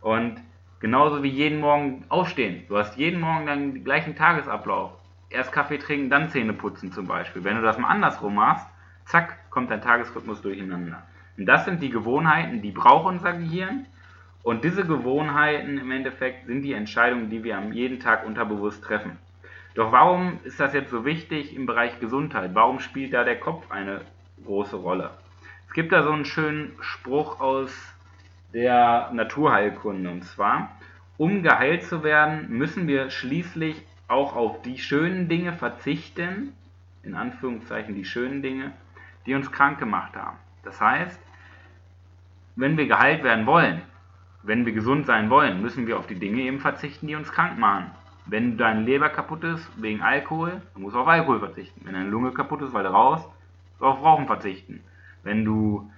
Und 0.00 0.40
Genauso 0.80 1.22
wie 1.22 1.28
jeden 1.28 1.60
Morgen 1.60 2.04
aufstehen. 2.08 2.64
Du 2.68 2.78
hast 2.78 2.96
jeden 2.96 3.20
Morgen 3.20 3.46
den 3.46 3.84
gleichen 3.84 4.16
Tagesablauf. 4.16 4.92
Erst 5.28 5.52
Kaffee 5.52 5.76
trinken, 5.76 6.08
dann 6.08 6.30
Zähne 6.30 6.54
putzen 6.54 6.90
zum 6.90 7.06
Beispiel. 7.06 7.44
Wenn 7.44 7.56
du 7.56 7.62
das 7.62 7.78
mal 7.78 7.88
andersrum 7.88 8.34
machst, 8.34 8.66
zack, 9.04 9.50
kommt 9.50 9.70
dein 9.70 9.82
Tagesrhythmus 9.82 10.40
durcheinander. 10.40 11.02
Und 11.36 11.44
das 11.44 11.66
sind 11.66 11.82
die 11.82 11.90
Gewohnheiten, 11.90 12.62
die 12.62 12.70
braucht 12.70 13.06
unser 13.06 13.34
Gehirn. 13.34 13.84
Und 14.42 14.64
diese 14.64 14.86
Gewohnheiten 14.86 15.76
im 15.76 15.90
Endeffekt 15.90 16.46
sind 16.46 16.62
die 16.62 16.72
Entscheidungen, 16.72 17.28
die 17.28 17.44
wir 17.44 17.58
am 17.58 17.72
jeden 17.72 18.00
Tag 18.00 18.24
unterbewusst 18.24 18.82
treffen. 18.82 19.18
Doch 19.74 19.92
warum 19.92 20.40
ist 20.44 20.58
das 20.58 20.72
jetzt 20.72 20.90
so 20.90 21.04
wichtig 21.04 21.54
im 21.54 21.66
Bereich 21.66 22.00
Gesundheit? 22.00 22.54
Warum 22.54 22.80
spielt 22.80 23.12
da 23.12 23.22
der 23.22 23.38
Kopf 23.38 23.70
eine 23.70 24.00
große 24.46 24.76
Rolle? 24.76 25.10
Es 25.68 25.74
gibt 25.74 25.92
da 25.92 26.02
so 26.02 26.10
einen 26.10 26.24
schönen 26.24 26.72
Spruch 26.80 27.38
aus 27.38 27.70
der 28.52 29.10
Naturheilkunde 29.12 30.10
und 30.10 30.24
zwar, 30.24 30.76
um 31.16 31.42
geheilt 31.42 31.84
zu 31.84 32.02
werden, 32.02 32.48
müssen 32.48 32.86
wir 32.86 33.10
schließlich 33.10 33.84
auch 34.08 34.34
auf 34.34 34.62
die 34.62 34.78
schönen 34.78 35.28
Dinge 35.28 35.52
verzichten, 35.52 36.52
in 37.02 37.14
Anführungszeichen 37.14 37.94
die 37.94 38.04
schönen 38.04 38.42
Dinge, 38.42 38.72
die 39.26 39.34
uns 39.34 39.52
krank 39.52 39.78
gemacht 39.78 40.16
haben. 40.16 40.36
Das 40.64 40.80
heißt, 40.80 41.20
wenn 42.56 42.76
wir 42.76 42.86
geheilt 42.86 43.22
werden 43.22 43.46
wollen, 43.46 43.82
wenn 44.42 44.66
wir 44.66 44.72
gesund 44.72 45.06
sein 45.06 45.30
wollen, 45.30 45.60
müssen 45.62 45.86
wir 45.86 45.98
auf 45.98 46.06
die 46.06 46.18
Dinge 46.18 46.42
eben 46.42 46.60
verzichten, 46.60 47.06
die 47.06 47.14
uns 47.14 47.30
krank 47.30 47.58
machen. 47.58 47.90
Wenn 48.26 48.56
deine 48.56 48.82
Leber 48.82 49.08
kaputt 49.08 49.44
ist 49.44 49.70
wegen 49.76 50.02
Alkohol, 50.02 50.62
dann 50.72 50.82
musst 50.82 50.94
du 50.94 51.00
auf 51.00 51.08
Alkohol 51.08 51.38
verzichten. 51.40 51.82
Wenn 51.84 51.94
deine 51.94 52.08
Lunge 52.08 52.32
kaputt 52.32 52.62
ist, 52.62 52.72
weil 52.72 52.84
du 52.84 52.92
rauchst, 52.92 53.26
musst 53.26 53.80
du 53.80 53.86
auf 53.86 54.02
Rauchen 54.02 54.26
verzichten. 54.26 54.80
Wenn 55.22 55.44
du 55.44 55.90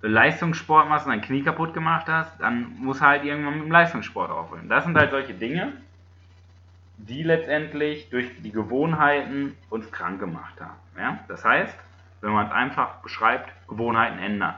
Leistungssport 0.00 0.88
machst 0.88 1.06
und 1.06 1.12
dein 1.12 1.22
Knie 1.22 1.42
kaputt 1.42 1.74
gemacht 1.74 2.06
hast, 2.08 2.40
dann 2.40 2.76
musst 2.78 3.00
du 3.00 3.06
halt 3.06 3.24
irgendwann 3.24 3.54
mit 3.54 3.64
dem 3.64 3.72
Leistungssport 3.72 4.30
aufhören. 4.30 4.68
Das 4.68 4.84
sind 4.84 4.96
halt 4.96 5.10
solche 5.10 5.34
Dinge, 5.34 5.72
die 6.98 7.22
letztendlich 7.22 8.08
durch 8.10 8.30
die 8.42 8.52
Gewohnheiten 8.52 9.56
uns 9.70 9.90
krank 9.90 10.20
gemacht 10.20 10.60
haben. 10.60 10.78
Ja? 10.96 11.18
Das 11.28 11.44
heißt, 11.44 11.76
wenn 12.20 12.32
man 12.32 12.46
es 12.46 12.52
einfach 12.52 12.96
beschreibt, 13.02 13.52
Gewohnheiten 13.68 14.18
ändern. 14.18 14.54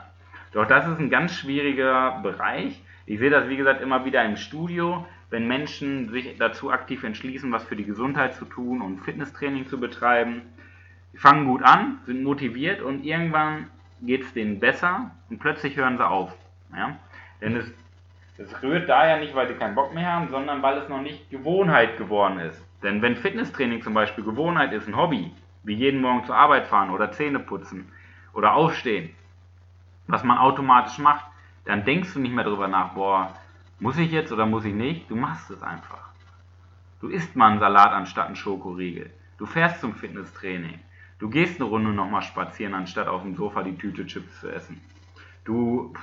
Doch 0.51 0.67
das 0.67 0.87
ist 0.87 0.99
ein 0.99 1.09
ganz 1.09 1.35
schwieriger 1.35 2.19
Bereich. 2.21 2.81
Ich 3.05 3.19
sehe 3.19 3.29
das, 3.29 3.47
wie 3.49 3.57
gesagt, 3.57 3.81
immer 3.81 4.05
wieder 4.05 4.23
im 4.23 4.37
Studio, 4.37 5.05
wenn 5.29 5.47
Menschen 5.47 6.09
sich 6.09 6.37
dazu 6.37 6.71
aktiv 6.71 7.03
entschließen, 7.03 7.51
was 7.51 7.63
für 7.63 7.75
die 7.75 7.85
Gesundheit 7.85 8.35
zu 8.35 8.45
tun 8.45 8.81
und 8.81 8.99
Fitnesstraining 8.99 9.67
zu 9.67 9.79
betreiben. 9.79 10.41
Die 11.13 11.17
fangen 11.17 11.45
gut 11.45 11.63
an, 11.63 11.99
sind 12.05 12.23
motiviert 12.23 12.81
und 12.81 13.03
irgendwann 13.03 13.67
geht 14.01 14.23
es 14.23 14.33
denen 14.33 14.59
besser 14.59 15.11
und 15.29 15.39
plötzlich 15.39 15.77
hören 15.77 15.97
sie 15.97 16.07
auf. 16.07 16.33
Ja? 16.75 16.97
Denn 17.41 17.55
es, 17.55 17.71
es 18.37 18.63
rührt 18.63 18.89
daher 18.89 19.19
nicht, 19.19 19.35
weil 19.35 19.47
sie 19.47 19.53
keinen 19.55 19.75
Bock 19.75 19.93
mehr 19.93 20.11
haben, 20.11 20.29
sondern 20.29 20.61
weil 20.61 20.77
es 20.77 20.89
noch 20.89 21.01
nicht 21.01 21.29
Gewohnheit 21.29 21.97
geworden 21.97 22.39
ist. 22.39 22.61
Denn 22.83 23.01
wenn 23.01 23.15
Fitnesstraining 23.15 23.81
zum 23.81 23.93
Beispiel 23.93 24.23
Gewohnheit 24.23 24.73
ist, 24.73 24.87
ein 24.87 24.97
Hobby, 24.97 25.31
wie 25.63 25.75
jeden 25.75 26.01
Morgen 26.01 26.25
zur 26.25 26.35
Arbeit 26.35 26.65
fahren 26.65 26.89
oder 26.89 27.11
Zähne 27.11 27.39
putzen 27.39 27.91
oder 28.33 28.53
aufstehen, 28.53 29.11
was 30.07 30.23
man 30.23 30.37
automatisch 30.37 30.97
macht, 30.97 31.25
dann 31.65 31.85
denkst 31.85 32.13
du 32.13 32.19
nicht 32.19 32.33
mehr 32.33 32.43
darüber 32.43 32.67
nach, 32.67 32.93
boah, 32.93 33.33
muss 33.79 33.97
ich 33.97 34.11
jetzt 34.11 34.31
oder 34.31 34.45
muss 34.45 34.65
ich 34.65 34.73
nicht? 34.73 35.09
Du 35.09 35.15
machst 35.15 35.49
es 35.51 35.61
einfach. 35.61 36.09
Du 36.99 37.07
isst 37.07 37.35
mal 37.35 37.51
einen 37.51 37.59
Salat 37.59 37.91
anstatt 37.91 38.27
einen 38.27 38.35
Schokoriegel. 38.35 39.11
Du 39.37 39.45
fährst 39.45 39.81
zum 39.81 39.95
Fitnesstraining. 39.95 40.79
Du 41.21 41.29
gehst 41.29 41.61
eine 41.61 41.69
Runde 41.69 41.91
nochmal 41.91 42.23
spazieren, 42.23 42.73
anstatt 42.73 43.07
auf 43.07 43.21
dem 43.21 43.35
Sofa 43.35 43.61
die 43.61 43.77
Tüte 43.77 44.07
Chips 44.07 44.39
zu 44.39 44.49
essen. 44.49 44.81
Du 45.45 45.93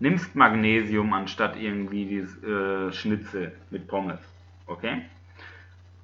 nimmst 0.00 0.36
Magnesium 0.36 1.14
anstatt 1.14 1.56
irgendwie 1.56 2.04
dieses 2.04 2.44
äh, 2.44 2.92
Schnitzel 2.92 3.56
mit 3.70 3.88
Pommes. 3.88 4.20
Okay? 4.66 5.00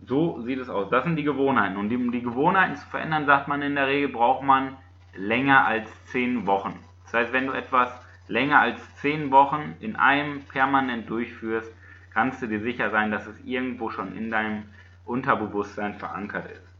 So 0.06 0.40
sieht 0.40 0.58
es 0.58 0.70
aus. 0.70 0.88
Das 0.88 1.04
sind 1.04 1.16
die 1.16 1.22
Gewohnheiten. 1.22 1.76
Und 1.76 1.94
um 1.94 2.12
die 2.12 2.22
Gewohnheiten 2.22 2.76
zu 2.76 2.86
verändern, 2.86 3.26
sagt 3.26 3.46
man 3.46 3.60
in 3.60 3.74
der 3.74 3.88
Regel, 3.88 4.08
braucht 4.08 4.42
man 4.42 4.78
länger 5.14 5.66
als 5.66 5.90
10 6.06 6.46
Wochen. 6.46 6.72
Das 7.04 7.12
heißt, 7.12 7.32
wenn 7.34 7.48
du 7.48 7.52
etwas 7.52 7.92
länger 8.26 8.58
als 8.58 8.80
10 9.02 9.30
Wochen 9.30 9.74
in 9.80 9.96
einem 9.96 10.44
permanent 10.44 11.10
durchführst, 11.10 11.70
kannst 12.14 12.40
du 12.40 12.46
dir 12.46 12.62
sicher 12.62 12.88
sein, 12.88 13.10
dass 13.10 13.26
es 13.26 13.38
irgendwo 13.44 13.90
schon 13.90 14.16
in 14.16 14.30
deinem 14.30 14.62
Unterbewusstsein 15.04 15.92
verankert 15.92 16.50
ist. 16.50 16.71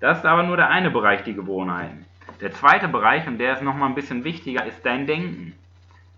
Das 0.00 0.18
ist 0.18 0.26
aber 0.26 0.42
nur 0.42 0.56
der 0.56 0.70
eine 0.70 0.90
Bereich, 0.90 1.22
die 1.24 1.34
Gewohnheiten. 1.34 2.06
Der 2.40 2.52
zweite 2.52 2.88
Bereich, 2.88 3.26
und 3.26 3.38
der 3.38 3.54
ist 3.54 3.62
nochmal 3.62 3.88
ein 3.90 3.94
bisschen 3.94 4.24
wichtiger, 4.24 4.64
ist 4.64 4.84
dein 4.84 5.06
Denken. 5.06 5.52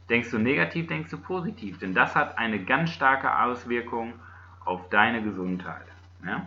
Denkst 0.09 0.31
du 0.31 0.39
negativ, 0.39 0.87
denkst 0.87 1.11
du 1.11 1.19
positiv, 1.19 1.79
denn 1.79 1.95
das 1.95 2.15
hat 2.15 2.39
eine 2.39 2.61
ganz 2.65 2.91
starke 2.91 3.43
Auswirkung 3.43 4.15
auf 4.65 4.89
deine 4.91 5.23
Gesundheit. 5.23 5.87
Ja? 6.25 6.47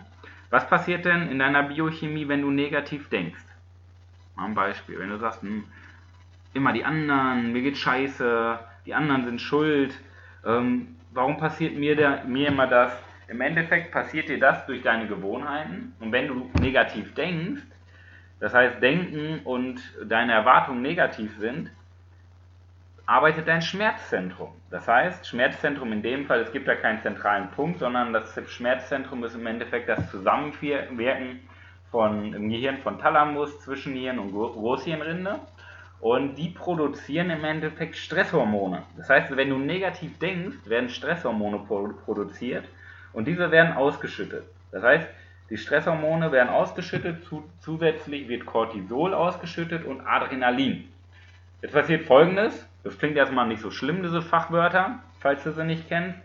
Was 0.50 0.68
passiert 0.70 1.04
denn 1.04 1.30
in 1.30 1.40
deiner 1.40 1.64
Biochemie, 1.64 2.28
wenn 2.28 2.42
du 2.42 2.52
negativ 2.52 3.10
denkst? 3.10 3.44
Mal 4.36 4.46
ein 4.46 4.56
Beispiel, 4.56 5.00
wenn 5.00 5.10
du 5.10 5.18
sagst, 5.18 5.42
hm, 5.42 5.66
immer 6.54 6.72
die 6.72 6.86
anderen, 6.86 7.52
mir 7.52 7.62
geht 7.62 7.78
scheiße, 7.78 8.60
die 8.86 8.94
anderen 8.94 9.26
sind 9.26 9.42
schuld, 9.42 10.00
ähm, 10.46 10.96
warum 11.12 11.38
passiert 11.38 11.76
mir, 11.76 11.96
der, 11.96 12.24
mir 12.26 12.48
immer 12.48 12.68
das? 12.68 12.94
Im 13.28 13.42
Endeffekt 13.42 13.92
passiert 13.92 14.30
dir 14.30 14.40
das 14.40 14.66
durch 14.66 14.82
deine 14.82 15.08
Gewohnheiten 15.08 15.96
und 16.00 16.12
wenn 16.12 16.28
du 16.28 16.52
negativ 16.60 17.14
denkst, 17.16 17.64
das 18.40 18.54
heißt 18.54 18.82
Denken 18.82 19.40
und 19.44 19.82
deine 20.04 20.34
Erwartungen 20.34 20.82
negativ 20.82 21.38
sind, 21.40 21.72
arbeitet 23.06 23.48
dein 23.48 23.62
Schmerzzentrum. 23.62 24.50
Das 24.70 24.88
heißt, 24.88 25.28
Schmerzzentrum 25.28 25.92
in 25.94 26.02
dem 26.02 26.26
Fall, 26.26 26.42
es 26.42 26.52
gibt 26.52 26.68
da 26.68 26.76
keinen 26.76 27.02
zentralen 27.02 27.50
Punkt, 27.52 27.80
sondern 27.80 28.14
das 28.14 28.38
Schmerzzentrum 28.48 29.24
ist 29.24 29.36
im 29.36 29.46
Endeffekt 29.48 29.90
das 29.90 30.10
Zusammenwirken 30.12 31.40
von, 31.92 32.34
im 32.34 32.50
Gehirn 32.50 32.78
von 32.80 33.00
Thalamus, 33.00 33.60
Zwischenhirn 33.62 34.20
und 34.20 34.32
Großhirnrinde. 34.32 35.40
Und 36.02 36.36
die 36.36 36.50
produzieren 36.50 37.30
im 37.30 37.46
Endeffekt 37.46 37.96
Stresshormone. 37.96 38.84
Das 38.98 39.10
heißt, 39.10 39.36
wenn 39.36 39.50
du 39.50 39.58
negativ 39.58 40.20
denkst, 40.20 40.58
werden 40.68 40.90
Stresshormone 40.90 41.60
produziert 42.06 42.66
und 43.16 43.28
diese 43.28 43.50
werden 43.50 43.74
ausgeschüttet. 43.74 44.44
Das 44.72 44.84
heißt, 44.84 45.08
die 45.50 45.58
Stresshormone 45.58 46.32
werden 46.32 46.50
ausgeschüttet, 46.50 47.24
zu, 47.26 47.44
zusätzlich 47.60 48.28
wird 48.28 48.46
Cortisol 48.46 49.14
ausgeschüttet 49.14 49.86
und 49.86 50.02
Adrenalin. 50.02 50.90
Jetzt 51.62 51.74
passiert 51.74 52.06
folgendes, 52.06 52.68
das 52.84 52.98
klingt 53.00 53.16
erstmal 53.16 53.48
nicht 53.48 53.62
so 53.62 53.72
schlimm, 53.72 54.04
diese 54.04 54.22
Fachwörter, 54.22 55.00
falls 55.20 55.44
du 55.44 55.52
sie 55.52 55.64
nicht 55.64 55.88
kennst. 55.88 56.20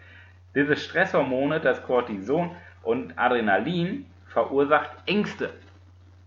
Diese 0.55 0.77
Stresshormone, 0.77 1.61
das 1.61 1.83
Cortison 1.85 2.57
und 2.83 3.17
Adrenalin, 3.17 4.07
verursacht 4.27 4.91
Ängste. 5.07 5.51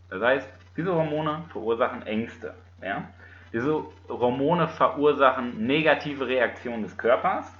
Das 0.09 0.21
heißt, 0.21 0.49
diese 0.77 0.93
Hormone 0.93 1.43
verursachen 1.51 2.05
Ängste. 2.07 2.53
Ja? 2.81 3.09
Diese 3.51 3.83
Hormone 4.07 4.67
verursachen 4.67 5.65
negative 5.65 6.25
Reaktionen 6.25 6.83
des 6.83 6.97
Körpers. 6.97 7.51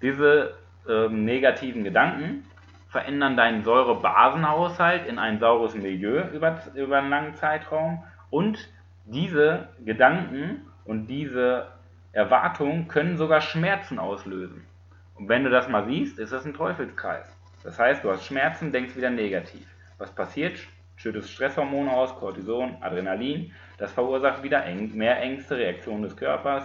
Diese 0.00 0.54
ähm, 0.88 1.24
negativen 1.24 1.84
Gedanken 1.84 2.44
verändern 2.88 3.36
deinen 3.36 3.64
Säurebasenhaushalt 3.64 5.06
in 5.06 5.18
ein 5.18 5.38
saures 5.38 5.74
Milieu 5.74 6.28
über, 6.32 6.60
über 6.74 6.98
einen 6.98 7.10
langen 7.10 7.34
Zeitraum 7.34 8.04
und 8.30 8.68
diese 9.06 9.68
Gedanken 9.84 10.66
und 10.84 11.06
diese 11.06 11.68
Erwartungen 12.12 12.88
können 12.88 13.16
sogar 13.16 13.40
Schmerzen 13.40 13.98
auslösen. 13.98 14.66
Und 15.14 15.28
wenn 15.28 15.44
du 15.44 15.50
das 15.50 15.68
mal 15.68 15.86
siehst, 15.86 16.18
ist 16.18 16.32
das 16.32 16.44
ein 16.44 16.54
Teufelskreis. 16.54 17.34
Das 17.62 17.78
heißt, 17.78 18.04
du 18.04 18.10
hast 18.10 18.26
Schmerzen, 18.26 18.72
denkst 18.72 18.96
wieder 18.96 19.10
negativ. 19.10 19.66
Was 19.98 20.10
passiert? 20.10 20.58
Schüttest 20.96 21.30
Stresshormone 21.30 21.90
aus, 21.90 22.14
Cortison, 22.16 22.76
Adrenalin. 22.80 23.52
Das 23.78 23.92
verursacht 23.92 24.42
wieder 24.42 24.64
mehr 24.66 25.20
Ängste, 25.20 25.56
Reaktionen 25.56 26.02
des 26.02 26.16
Körpers, 26.16 26.64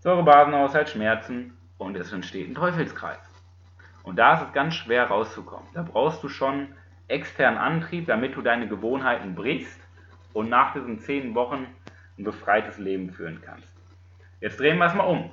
Säurebasenhaushalt, 0.00 0.88
Schmerzen 0.88 1.52
und 1.78 1.96
es 1.96 2.12
entsteht 2.12 2.48
ein 2.48 2.54
Teufelskreis. 2.54 3.29
Und 4.02 4.16
da 4.16 4.34
ist 4.34 4.48
es 4.48 4.52
ganz 4.52 4.74
schwer 4.74 5.06
rauszukommen. 5.08 5.68
Da 5.74 5.82
brauchst 5.82 6.22
du 6.22 6.28
schon 6.28 6.68
externen 7.08 7.58
Antrieb, 7.58 8.06
damit 8.06 8.36
du 8.36 8.42
deine 8.42 8.68
Gewohnheiten 8.68 9.34
brichst 9.34 9.80
und 10.32 10.48
nach 10.48 10.72
diesen 10.72 11.00
zehn 11.00 11.34
Wochen 11.34 11.66
ein 12.18 12.24
befreites 12.24 12.78
Leben 12.78 13.10
führen 13.12 13.42
kannst. 13.44 13.68
Jetzt 14.40 14.58
drehen 14.60 14.78
wir 14.78 14.86
es 14.86 14.94
mal 14.94 15.04
um. 15.04 15.30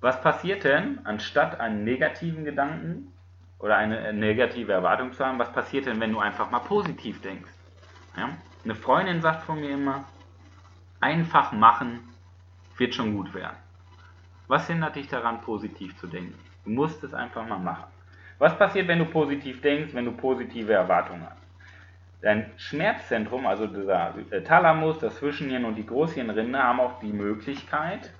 Was 0.00 0.20
passiert 0.22 0.64
denn, 0.64 1.00
anstatt 1.04 1.58
einen 1.58 1.82
negativen 1.82 2.44
Gedanken 2.44 3.12
oder 3.58 3.76
eine 3.76 4.12
negative 4.12 4.72
Erwartung 4.72 5.12
zu 5.12 5.24
haben, 5.24 5.38
was 5.38 5.52
passiert 5.52 5.86
denn, 5.86 6.00
wenn 6.00 6.12
du 6.12 6.20
einfach 6.20 6.50
mal 6.50 6.60
positiv 6.60 7.20
denkst? 7.20 7.50
Ja? 8.16 8.30
Eine 8.64 8.74
Freundin 8.74 9.20
sagt 9.20 9.42
von 9.42 9.60
mir 9.60 9.70
immer, 9.70 10.04
einfach 11.00 11.52
machen 11.52 12.00
wird 12.76 12.94
schon 12.94 13.14
gut 13.14 13.34
werden. 13.34 13.56
Was 14.46 14.68
hindert 14.68 14.96
dich 14.96 15.08
daran, 15.08 15.40
positiv 15.40 15.96
zu 15.96 16.06
denken? 16.06 16.38
Du 16.68 16.74
musst 16.74 17.02
es 17.02 17.14
einfach 17.14 17.46
mal 17.48 17.58
machen. 17.58 17.84
Was 18.38 18.58
passiert, 18.58 18.88
wenn 18.88 18.98
du 18.98 19.06
positiv 19.06 19.62
denkst, 19.62 19.94
wenn 19.94 20.04
du 20.04 20.12
positive 20.12 20.74
Erwartungen 20.74 21.24
hast? 21.24 21.40
Dein 22.20 22.50
Schmerzzentrum, 22.58 23.46
also 23.46 23.66
dieser 23.66 24.12
Thalamus, 24.44 24.98
das 24.98 25.16
Zwischenhirn 25.16 25.64
und 25.64 25.76
die 25.76 25.86
Großhirnrinde 25.86 26.62
haben 26.62 26.80
auch 26.80 27.00
die 27.00 27.10
Möglichkeit, 27.10 28.12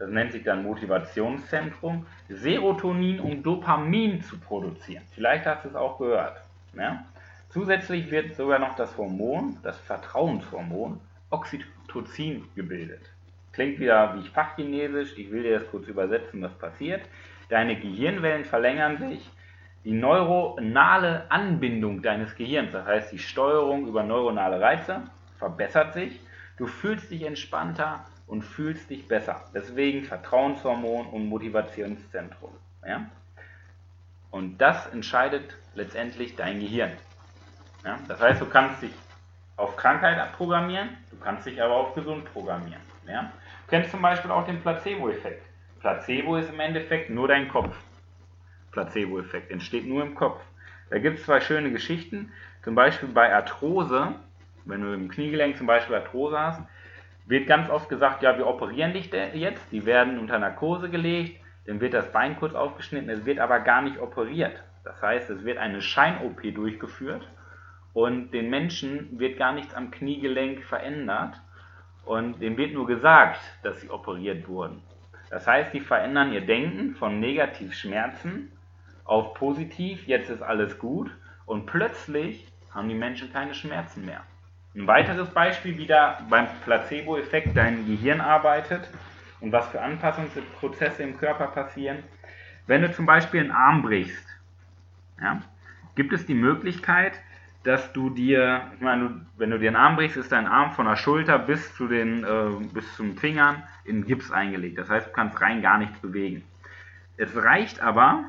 das 0.00 0.10
nennt 0.10 0.32
sich 0.32 0.42
dann 0.42 0.64
Motivationszentrum, 0.64 2.06
Serotonin 2.28 3.20
und 3.20 3.44
Dopamin 3.44 4.20
zu 4.20 4.36
produzieren. 4.40 5.04
Vielleicht 5.14 5.46
hast 5.46 5.64
du 5.64 5.68
es 5.68 5.76
auch 5.76 5.96
gehört. 5.96 6.40
Ja? 6.76 7.04
Zusätzlich 7.50 8.10
wird 8.10 8.34
sogar 8.34 8.58
noch 8.58 8.74
das 8.74 8.98
Hormon, 8.98 9.58
das 9.62 9.78
Vertrauenshormon, 9.78 11.00
Oxytocin 11.30 12.48
gebildet. 12.56 13.12
Klingt 13.56 13.80
wieder 13.80 14.14
wie 14.14 14.28
Fachchinesisch, 14.28 15.16
ich 15.16 15.30
will 15.30 15.42
dir 15.42 15.58
das 15.58 15.70
kurz 15.70 15.88
übersetzen, 15.88 16.42
was 16.42 16.52
passiert. 16.58 17.00
Deine 17.48 17.80
Gehirnwellen 17.80 18.44
verlängern 18.44 18.98
sich, 18.98 19.30
die 19.82 19.92
neuronale 19.92 21.30
Anbindung 21.30 22.02
deines 22.02 22.36
Gehirns, 22.36 22.72
das 22.72 22.84
heißt 22.84 23.12
die 23.12 23.18
Steuerung 23.18 23.88
über 23.88 24.02
neuronale 24.02 24.60
Reize, 24.60 25.04
verbessert 25.38 25.94
sich. 25.94 26.20
Du 26.58 26.66
fühlst 26.66 27.10
dich 27.10 27.22
entspannter 27.22 28.04
und 28.26 28.42
fühlst 28.42 28.90
dich 28.90 29.08
besser. 29.08 29.42
Deswegen 29.54 30.04
Vertrauenshormon 30.04 31.06
und 31.06 31.26
Motivationszentrum. 31.26 32.50
Ja? 32.86 33.06
Und 34.30 34.58
das 34.58 34.86
entscheidet 34.88 35.56
letztendlich 35.74 36.36
dein 36.36 36.60
Gehirn. 36.60 36.92
Ja? 37.86 37.98
Das 38.06 38.20
heißt, 38.20 38.38
du 38.38 38.46
kannst 38.50 38.82
dich 38.82 38.92
auf 39.56 39.76
Krankheit 39.76 40.18
abprogrammieren, 40.18 40.90
du 41.10 41.16
kannst 41.16 41.46
dich 41.46 41.62
aber 41.62 41.72
auf 41.72 41.94
gesund 41.94 42.30
programmieren. 42.34 42.82
Ja? 43.08 43.32
Du 43.66 43.70
kennst 43.70 43.90
zum 43.90 44.00
Beispiel 44.00 44.30
auch 44.30 44.46
den 44.46 44.60
Placebo-Effekt. 44.60 45.44
Placebo 45.80 46.36
ist 46.36 46.50
im 46.50 46.60
Endeffekt 46.60 47.10
nur 47.10 47.26
dein 47.26 47.48
Kopf. 47.48 47.74
Placebo-Effekt 48.70 49.50
entsteht 49.50 49.88
nur 49.88 50.04
im 50.04 50.14
Kopf. 50.14 50.40
Da 50.88 51.00
gibt 51.00 51.18
es 51.18 51.24
zwei 51.24 51.40
schöne 51.40 51.72
Geschichten. 51.72 52.30
Zum 52.62 52.76
Beispiel 52.76 53.08
bei 53.08 53.34
Arthrose, 53.34 54.14
wenn 54.66 54.82
du 54.82 54.94
im 54.94 55.08
Kniegelenk 55.08 55.56
zum 55.56 55.66
Beispiel 55.66 55.96
Arthrose 55.96 56.38
hast, 56.38 56.62
wird 57.26 57.48
ganz 57.48 57.68
oft 57.68 57.88
gesagt, 57.88 58.22
ja, 58.22 58.38
wir 58.38 58.46
operieren 58.46 58.92
dich 58.92 59.10
jetzt, 59.34 59.72
die 59.72 59.84
werden 59.84 60.20
unter 60.20 60.38
Narkose 60.38 60.88
gelegt, 60.88 61.40
dann 61.66 61.80
wird 61.80 61.92
das 61.92 62.12
Bein 62.12 62.36
kurz 62.36 62.54
aufgeschnitten, 62.54 63.10
es 63.10 63.26
wird 63.26 63.40
aber 63.40 63.58
gar 63.58 63.82
nicht 63.82 63.98
operiert. 63.98 64.62
Das 64.84 65.02
heißt, 65.02 65.28
es 65.28 65.44
wird 65.44 65.58
eine 65.58 65.82
Schein-OP 65.82 66.54
durchgeführt 66.54 67.28
und 67.94 68.30
den 68.30 68.48
Menschen 68.48 69.18
wird 69.18 69.38
gar 69.38 69.52
nichts 69.52 69.74
am 69.74 69.90
Kniegelenk 69.90 70.62
verändert 70.62 71.40
und 72.06 72.40
dem 72.40 72.56
wird 72.56 72.72
nur 72.72 72.86
gesagt, 72.86 73.40
dass 73.62 73.80
sie 73.80 73.90
operiert 73.90 74.48
wurden. 74.48 74.80
Das 75.28 75.46
heißt, 75.46 75.74
die 75.74 75.80
verändern 75.80 76.32
ihr 76.32 76.40
Denken 76.40 76.94
von 76.94 77.20
negativ 77.20 77.74
Schmerzen 77.74 78.52
auf 79.04 79.34
positiv, 79.34 80.06
jetzt 80.06 80.30
ist 80.30 80.42
alles 80.42 80.78
gut 80.78 81.10
und 81.44 81.66
plötzlich 81.66 82.46
haben 82.72 82.88
die 82.88 82.94
Menschen 82.94 83.32
keine 83.32 83.54
Schmerzen 83.54 84.04
mehr. 84.06 84.22
Ein 84.74 84.86
weiteres 84.86 85.28
Beispiel, 85.30 85.78
wie 85.78 85.86
da 85.86 86.20
beim 86.28 86.46
Placebo-Effekt 86.64 87.56
dein 87.56 87.86
Gehirn 87.86 88.20
arbeitet 88.20 88.88
und 89.40 89.50
was 89.50 89.66
für 89.68 89.80
Anpassungsprozesse 89.80 91.02
im 91.02 91.18
Körper 91.18 91.48
passieren. 91.48 92.02
Wenn 92.66 92.82
du 92.82 92.92
zum 92.92 93.06
Beispiel 93.06 93.40
einen 93.40 93.52
Arm 93.52 93.82
brichst, 93.82 94.26
ja, 95.20 95.40
gibt 95.94 96.12
es 96.12 96.26
die 96.26 96.34
Möglichkeit, 96.34 97.14
dass 97.66 97.92
du 97.92 98.10
dir, 98.10 98.62
ich 98.74 98.80
meine, 98.80 99.26
wenn 99.36 99.50
du 99.50 99.58
dir 99.58 99.68
einen 99.68 99.76
Arm 99.76 99.96
brichst, 99.96 100.16
ist 100.16 100.30
dein 100.30 100.46
Arm 100.46 100.70
von 100.72 100.86
der 100.86 100.96
Schulter 100.96 101.38
bis 101.38 101.74
zu 101.74 101.88
den, 101.88 102.22
äh, 102.22 102.64
bis 102.72 102.94
zum 102.94 103.16
Fingern 103.16 103.64
in 103.84 104.04
Gips 104.04 104.30
eingelegt. 104.30 104.78
Das 104.78 104.88
heißt, 104.88 105.08
du 105.08 105.12
kannst 105.12 105.40
rein 105.40 105.62
gar 105.62 105.78
nichts 105.78 105.98
bewegen. 105.98 106.44
Es 107.16 107.34
reicht 107.34 107.80
aber, 107.80 108.24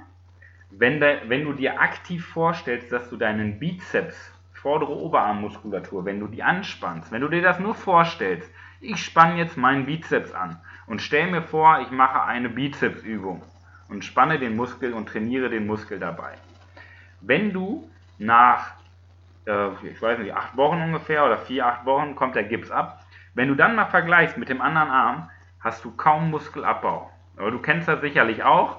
wenn, 0.71 0.99
de, 0.99 1.19
wenn 1.27 1.43
du 1.43 1.53
dir 1.53 1.79
aktiv 1.79 2.25
vorstellst, 2.25 2.91
dass 2.91 3.09
du 3.09 3.17
deinen 3.17 3.59
Bizeps 3.59 4.15
vordere 4.53 4.97
Oberarmmuskulatur, 4.97 6.03
wenn 6.05 6.19
du 6.19 6.27
die 6.27 6.41
anspannst, 6.41 7.11
wenn 7.11 7.21
du 7.21 7.27
dir 7.27 7.43
das 7.43 7.59
nur 7.59 7.75
vorstellst, 7.75 8.49
ich 8.81 9.03
spanne 9.03 9.37
jetzt 9.37 9.55
meinen 9.55 9.85
Bizeps 9.85 10.31
an 10.31 10.59
und 10.87 11.01
stell 11.01 11.29
mir 11.29 11.43
vor, 11.43 11.79
ich 11.81 11.91
mache 11.91 12.23
eine 12.23 12.49
Bizepsübung 12.49 13.43
und 13.87 14.03
spanne 14.03 14.39
den 14.39 14.55
Muskel 14.55 14.93
und 14.93 15.09
trainiere 15.09 15.49
den 15.49 15.67
Muskel 15.67 15.99
dabei. 15.99 16.33
Wenn 17.21 17.53
du 17.53 17.87
nach, 18.19 18.76
ich 19.83 20.01
weiß 20.01 20.19
nicht, 20.19 20.33
acht 20.33 20.57
Wochen 20.57 20.81
ungefähr 20.81 21.25
oder 21.25 21.37
vier, 21.37 21.65
acht 21.65 21.85
Wochen 21.85 22.15
kommt 22.15 22.35
der 22.35 22.43
Gips 22.43 22.69
ab, 22.69 23.03
wenn 23.33 23.47
du 23.47 23.55
dann 23.55 23.75
mal 23.75 23.85
vergleichst 23.85 24.37
mit 24.37 24.49
dem 24.49 24.61
anderen 24.61 24.89
Arm, 24.89 25.29
hast 25.59 25.85
du 25.85 25.91
kaum 25.95 26.31
Muskelabbau. 26.31 27.09
Aber 27.37 27.51
du 27.51 27.59
kennst 27.59 27.87
das 27.87 28.01
sicherlich 28.01 28.43
auch, 28.43 28.77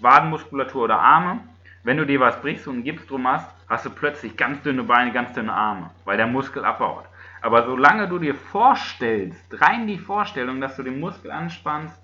Wadenmuskulatur 0.00 0.84
oder 0.84 0.98
Arme. 0.98 1.40
Wenn 1.82 1.96
du 1.96 2.06
dir 2.06 2.20
was 2.20 2.40
brichst 2.40 2.66
und 2.68 2.76
einen 2.76 2.84
Gips 2.84 3.06
drum 3.06 3.26
hast, 3.26 3.50
hast 3.68 3.86
du 3.86 3.90
plötzlich 3.90 4.36
ganz 4.36 4.62
dünne 4.62 4.84
Beine, 4.84 5.12
ganz 5.12 5.32
dünne 5.32 5.52
Arme, 5.52 5.90
weil 6.04 6.16
der 6.16 6.26
Muskel 6.26 6.64
abbaut. 6.64 7.04
Aber 7.42 7.64
solange 7.64 8.08
du 8.08 8.18
dir 8.18 8.34
vorstellst, 8.34 9.60
rein 9.60 9.86
die 9.86 9.98
Vorstellung, 9.98 10.60
dass 10.60 10.76
du 10.76 10.82
den 10.82 11.00
Muskel 11.00 11.30
anspannst, 11.30 12.00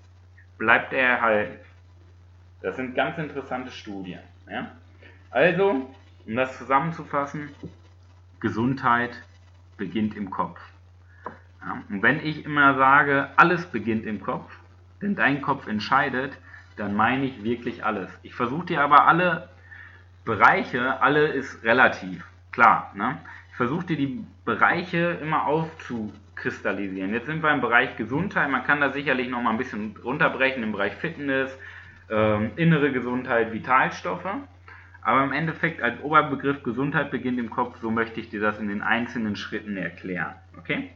bleibt 0.57 0.93
er 0.93 1.09
erhalten. 1.09 1.59
Das 2.61 2.75
sind 2.75 2.95
ganz 2.95 3.17
interessante 3.17 3.71
Studien. 3.71 4.19
Ja? 4.49 4.71
Also, 5.31 5.89
um 6.25 6.35
das 6.35 6.57
zusammenzufassen, 6.57 7.49
Gesundheit 8.45 9.23
beginnt 9.75 10.15
im 10.15 10.29
Kopf. 10.29 10.59
Ja? 11.61 11.81
Und 11.89 12.03
wenn 12.03 12.23
ich 12.23 12.45
immer 12.45 12.75
sage, 12.75 13.29
alles 13.37 13.65
beginnt 13.65 14.05
im 14.05 14.21
Kopf, 14.21 14.55
denn 15.01 15.15
dein 15.15 15.41
Kopf 15.41 15.65
entscheidet, 15.65 16.37
dann 16.75 16.95
meine 16.95 17.25
ich 17.25 17.43
wirklich 17.43 17.83
alles. 17.83 18.11
Ich 18.21 18.35
versuche 18.35 18.67
dir 18.67 18.81
aber 18.81 19.07
alle 19.07 19.49
Bereiche, 20.25 21.01
alle 21.01 21.25
ist 21.25 21.63
relativ, 21.63 22.23
klar. 22.51 22.91
Ne? 22.93 23.17
Ich 23.49 23.55
versuche 23.55 23.87
dir 23.87 23.97
die 23.97 24.23
Bereiche 24.45 25.17
immer 25.23 25.47
aufzukristallisieren. 25.47 27.13
Jetzt 27.13 27.25
sind 27.25 27.41
wir 27.41 27.51
im 27.51 27.61
Bereich 27.61 27.95
Gesundheit, 27.95 28.51
man 28.51 28.63
kann 28.63 28.79
da 28.79 28.91
sicherlich 28.91 29.27
noch 29.27 29.41
mal 29.41 29.49
ein 29.49 29.57
bisschen 29.57 29.95
runterbrechen 30.03 30.61
im 30.61 30.71
Bereich 30.71 30.93
Fitness, 30.93 31.57
äh, 32.11 32.45
innere 32.61 32.91
Gesundheit, 32.91 33.51
Vitalstoffe. 33.53 34.35
Aber 35.05 35.23
im 35.23 35.33
Endeffekt 35.33 35.83
als 35.83 36.01
Oberbegriff 36.01 36.63
Gesundheit 36.63 37.11
beginnt 37.11 37.37
im 37.37 37.51
Kopf, 37.51 37.77
so 37.79 37.91
möchte 37.91 38.19
ich 38.19 38.31
dir 38.31 38.41
das 38.41 38.57
in 38.57 38.67
den 38.67 38.81
einzelnen 38.81 39.35
Schritten 39.35 39.77
erklären. 39.77 40.33
Okay? 40.57 40.89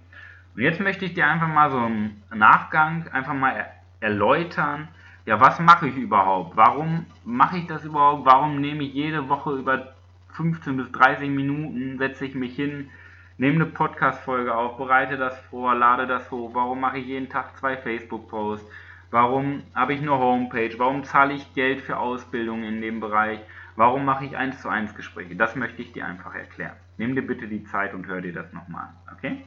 Und 0.55 0.63
jetzt 0.63 0.79
möchte 0.79 1.05
ich 1.05 1.13
dir 1.13 1.27
einfach 1.27 1.47
mal 1.47 1.69
so 1.69 1.77
im 1.77 2.15
Nachgang 2.33 3.07
einfach 3.13 3.35
mal 3.35 3.67
erläutern, 3.99 4.87
ja, 5.27 5.39
was 5.39 5.59
mache 5.59 5.89
ich 5.89 5.95
überhaupt? 5.95 6.57
Warum 6.57 7.05
mache 7.23 7.59
ich 7.59 7.67
das 7.67 7.85
überhaupt? 7.85 8.25
Warum 8.25 8.59
nehme 8.59 8.83
ich 8.83 8.95
jede 8.95 9.29
Woche 9.29 9.51
über 9.51 9.93
15 10.31 10.75
bis 10.75 10.91
30 10.91 11.29
Minuten, 11.29 11.99
setze 11.99 12.25
ich 12.25 12.33
mich 12.33 12.55
hin, 12.55 12.89
nehme 13.37 13.55
eine 13.55 13.65
Podcast-Folge 13.67 14.55
auf, 14.55 14.77
bereite 14.77 15.17
das 15.17 15.39
vor, 15.51 15.75
lade 15.75 16.07
das 16.07 16.31
hoch? 16.31 16.55
Warum 16.55 16.79
mache 16.79 16.97
ich 16.97 17.05
jeden 17.05 17.29
Tag 17.29 17.55
zwei 17.57 17.77
Facebook-Posts? 17.77 18.67
Warum 19.11 19.61
habe 19.75 19.93
ich 19.93 20.01
eine 20.01 20.17
Homepage? 20.17 20.73
Warum 20.79 21.03
zahle 21.03 21.35
ich 21.35 21.53
Geld 21.53 21.81
für 21.81 21.97
Ausbildung 21.97 22.63
in 22.63 22.81
dem 22.81 22.99
Bereich? 22.99 23.39
Warum 23.79 24.03
mache 24.03 24.25
ich 24.25 24.35
1 24.35 24.61
zu 24.61 24.67
1 24.67 24.95
Gespräche? 24.95 25.35
Das 25.35 25.55
möchte 25.55 25.81
ich 25.81 25.93
dir 25.93 26.05
einfach 26.05 26.35
erklären. 26.35 26.75
Nimm 26.97 27.15
dir 27.15 27.25
bitte 27.25 27.47
die 27.47 27.63
Zeit 27.63 27.93
und 27.93 28.07
hör 28.07 28.19
dir 28.19 28.33
das 28.33 28.51
nochmal 28.51 28.89
an. 28.89 29.15
Okay? 29.15 29.45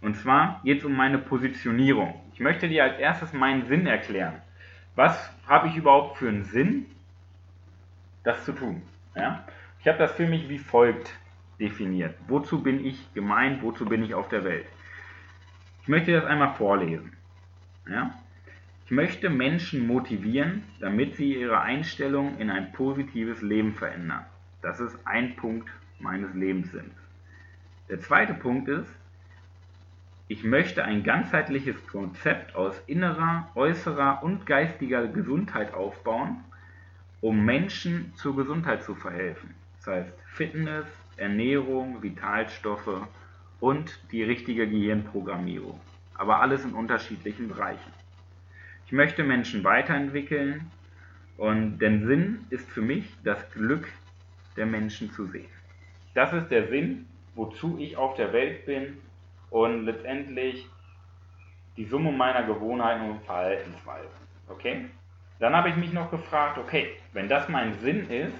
Und 0.00 0.16
zwar 0.16 0.60
geht 0.62 0.78
es 0.78 0.84
um 0.84 0.94
meine 0.94 1.18
Positionierung. 1.18 2.14
Ich 2.32 2.40
möchte 2.40 2.68
dir 2.68 2.84
als 2.84 2.98
erstes 2.98 3.32
meinen 3.32 3.66
Sinn 3.66 3.86
erklären 3.86 4.34
was 4.94 5.30
habe 5.48 5.68
ich 5.68 5.76
überhaupt 5.76 6.18
für 6.18 6.28
einen 6.28 6.44
Sinn, 6.44 6.86
das 8.22 8.44
zu 8.44 8.52
tun? 8.52 8.82
Ja? 9.14 9.44
Ich 9.80 9.88
habe 9.88 9.98
das 9.98 10.12
für 10.12 10.26
mich 10.26 10.48
wie 10.48 10.58
folgt 10.58 11.12
definiert. 11.60 12.14
Wozu 12.28 12.62
bin 12.62 12.84
ich 12.84 13.12
gemeint? 13.12 13.62
Wozu 13.62 13.84
bin 13.84 14.02
ich 14.02 14.14
auf 14.14 14.28
der 14.28 14.44
Welt? 14.44 14.66
Ich 15.82 15.88
möchte 15.88 16.12
das 16.12 16.24
einmal 16.24 16.54
vorlesen. 16.54 17.12
Ja? 17.88 18.14
Ich 18.86 18.90
möchte 18.90 19.30
Menschen 19.30 19.86
motivieren, 19.86 20.62
damit 20.78 21.16
sie 21.16 21.36
ihre 21.36 21.58
Einstellung 21.62 22.36
in 22.38 22.50
ein 22.50 22.70
positives 22.72 23.40
Leben 23.40 23.72
verändern. 23.72 24.26
Das 24.60 24.78
ist 24.78 24.98
ein 25.06 25.36
Punkt 25.36 25.70
meines 26.00 26.34
Lebenssinns. 26.34 26.92
Der 27.88 28.00
zweite 28.00 28.34
Punkt 28.34 28.68
ist, 28.68 28.94
ich 30.28 30.44
möchte 30.44 30.84
ein 30.84 31.02
ganzheitliches 31.02 31.86
Konzept 31.86 32.54
aus 32.54 32.78
innerer, 32.86 33.48
äußerer 33.54 34.22
und 34.22 34.44
geistiger 34.44 35.06
Gesundheit 35.06 35.72
aufbauen, 35.72 36.44
um 37.22 37.42
Menschen 37.42 38.12
zur 38.16 38.36
Gesundheit 38.36 38.84
zu 38.84 38.94
verhelfen. 38.94 39.54
Das 39.78 39.86
heißt 39.86 40.12
Fitness, 40.26 40.84
Ernährung, 41.16 42.02
Vitalstoffe 42.02 43.08
und 43.60 43.98
die 44.12 44.24
richtige 44.24 44.68
Gehirnprogrammierung. 44.68 45.80
Aber 46.14 46.42
alles 46.42 46.66
in 46.66 46.74
unterschiedlichen 46.74 47.48
Bereichen. 47.48 47.93
Ich 48.86 48.92
möchte 48.92 49.24
Menschen 49.24 49.64
weiterentwickeln 49.64 50.70
und 51.38 51.78
denn 51.78 52.06
Sinn 52.06 52.46
ist 52.50 52.68
für 52.70 52.82
mich 52.82 53.04
das 53.24 53.50
Glück 53.52 53.88
der 54.56 54.66
Menschen 54.66 55.10
zu 55.10 55.26
sehen. 55.26 55.48
Das 56.12 56.32
ist 56.32 56.48
der 56.48 56.68
Sinn, 56.68 57.06
wozu 57.34 57.78
ich 57.78 57.96
auf 57.96 58.14
der 58.14 58.32
Welt 58.32 58.66
bin 58.66 58.98
und 59.50 59.86
letztendlich 59.86 60.68
die 61.76 61.86
Summe 61.86 62.12
meiner 62.12 62.44
Gewohnheiten 62.44 63.10
und 63.10 63.22
Verhaltensweisen. 63.24 64.10
Okay? 64.48 64.84
Dann 65.40 65.56
habe 65.56 65.70
ich 65.70 65.76
mich 65.76 65.92
noch 65.92 66.10
gefragt, 66.10 66.58
okay, 66.58 66.90
wenn 67.12 67.28
das 67.28 67.48
mein 67.48 67.78
Sinn 67.80 68.08
ist, 68.10 68.34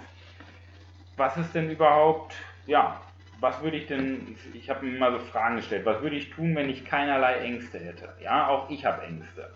was 1.17 1.37
ist 1.37 1.55
denn 1.55 1.71
überhaupt, 1.71 2.35
ja, 2.67 3.01
was 3.41 3.61
würde 3.63 3.79
ich 3.79 3.87
denn, 3.87 4.37
ich 4.53 4.71
habe 4.71 4.87
mir 4.87 4.99
mal 4.99 5.13
so 5.13 5.19
Fragen 5.19 5.57
gestellt, 5.57 5.85
was 5.87 6.03
würde 6.03 6.17
ich 6.17 6.31
tun, 6.31 6.55
wenn 6.55 6.69
ich 6.69 6.85
keinerlei 6.85 7.39
Ängste 7.39 7.79
hätte? 7.79 8.15
Ja, 8.23 8.49
auch 8.49 8.71
ich 8.71 8.85
habe 8.85 9.03
Ängste. 9.03 9.51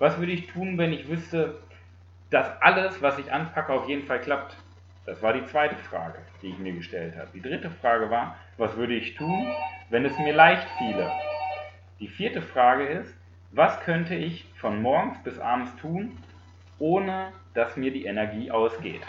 Was 0.00 0.18
würde 0.18 0.32
ich 0.32 0.46
tun, 0.46 0.78
wenn 0.78 0.94
ich 0.94 1.08
wüsste, 1.08 1.58
dass 2.30 2.50
alles, 2.62 3.02
was 3.02 3.18
ich 3.18 3.30
anpacke, 3.30 3.70
auf 3.70 3.86
jeden 3.86 4.06
Fall 4.06 4.18
klappt? 4.18 4.56
Das 5.04 5.22
war 5.22 5.34
die 5.34 5.44
zweite 5.44 5.76
Frage, 5.76 6.16
die 6.40 6.48
ich 6.48 6.58
mir 6.58 6.72
gestellt 6.72 7.18
habe. 7.18 7.28
Die 7.34 7.42
dritte 7.42 7.68
Frage 7.68 8.08
war, 8.08 8.36
was 8.56 8.74
würde 8.76 8.94
ich 8.94 9.14
tun, 9.16 9.46
wenn 9.90 10.06
es 10.06 10.18
mir 10.18 10.32
leicht 10.32 10.66
fiele? 10.78 11.12
Die 12.00 12.08
vierte 12.08 12.40
Frage 12.40 12.86
ist, 12.86 13.14
was 13.50 13.78
könnte 13.80 14.14
ich 14.14 14.46
von 14.56 14.80
morgens 14.80 15.22
bis 15.22 15.38
abends 15.38 15.76
tun, 15.76 16.16
ohne 16.78 17.34
dass 17.52 17.76
mir 17.76 17.92
die 17.92 18.06
Energie 18.06 18.50
ausgeht? 18.50 19.02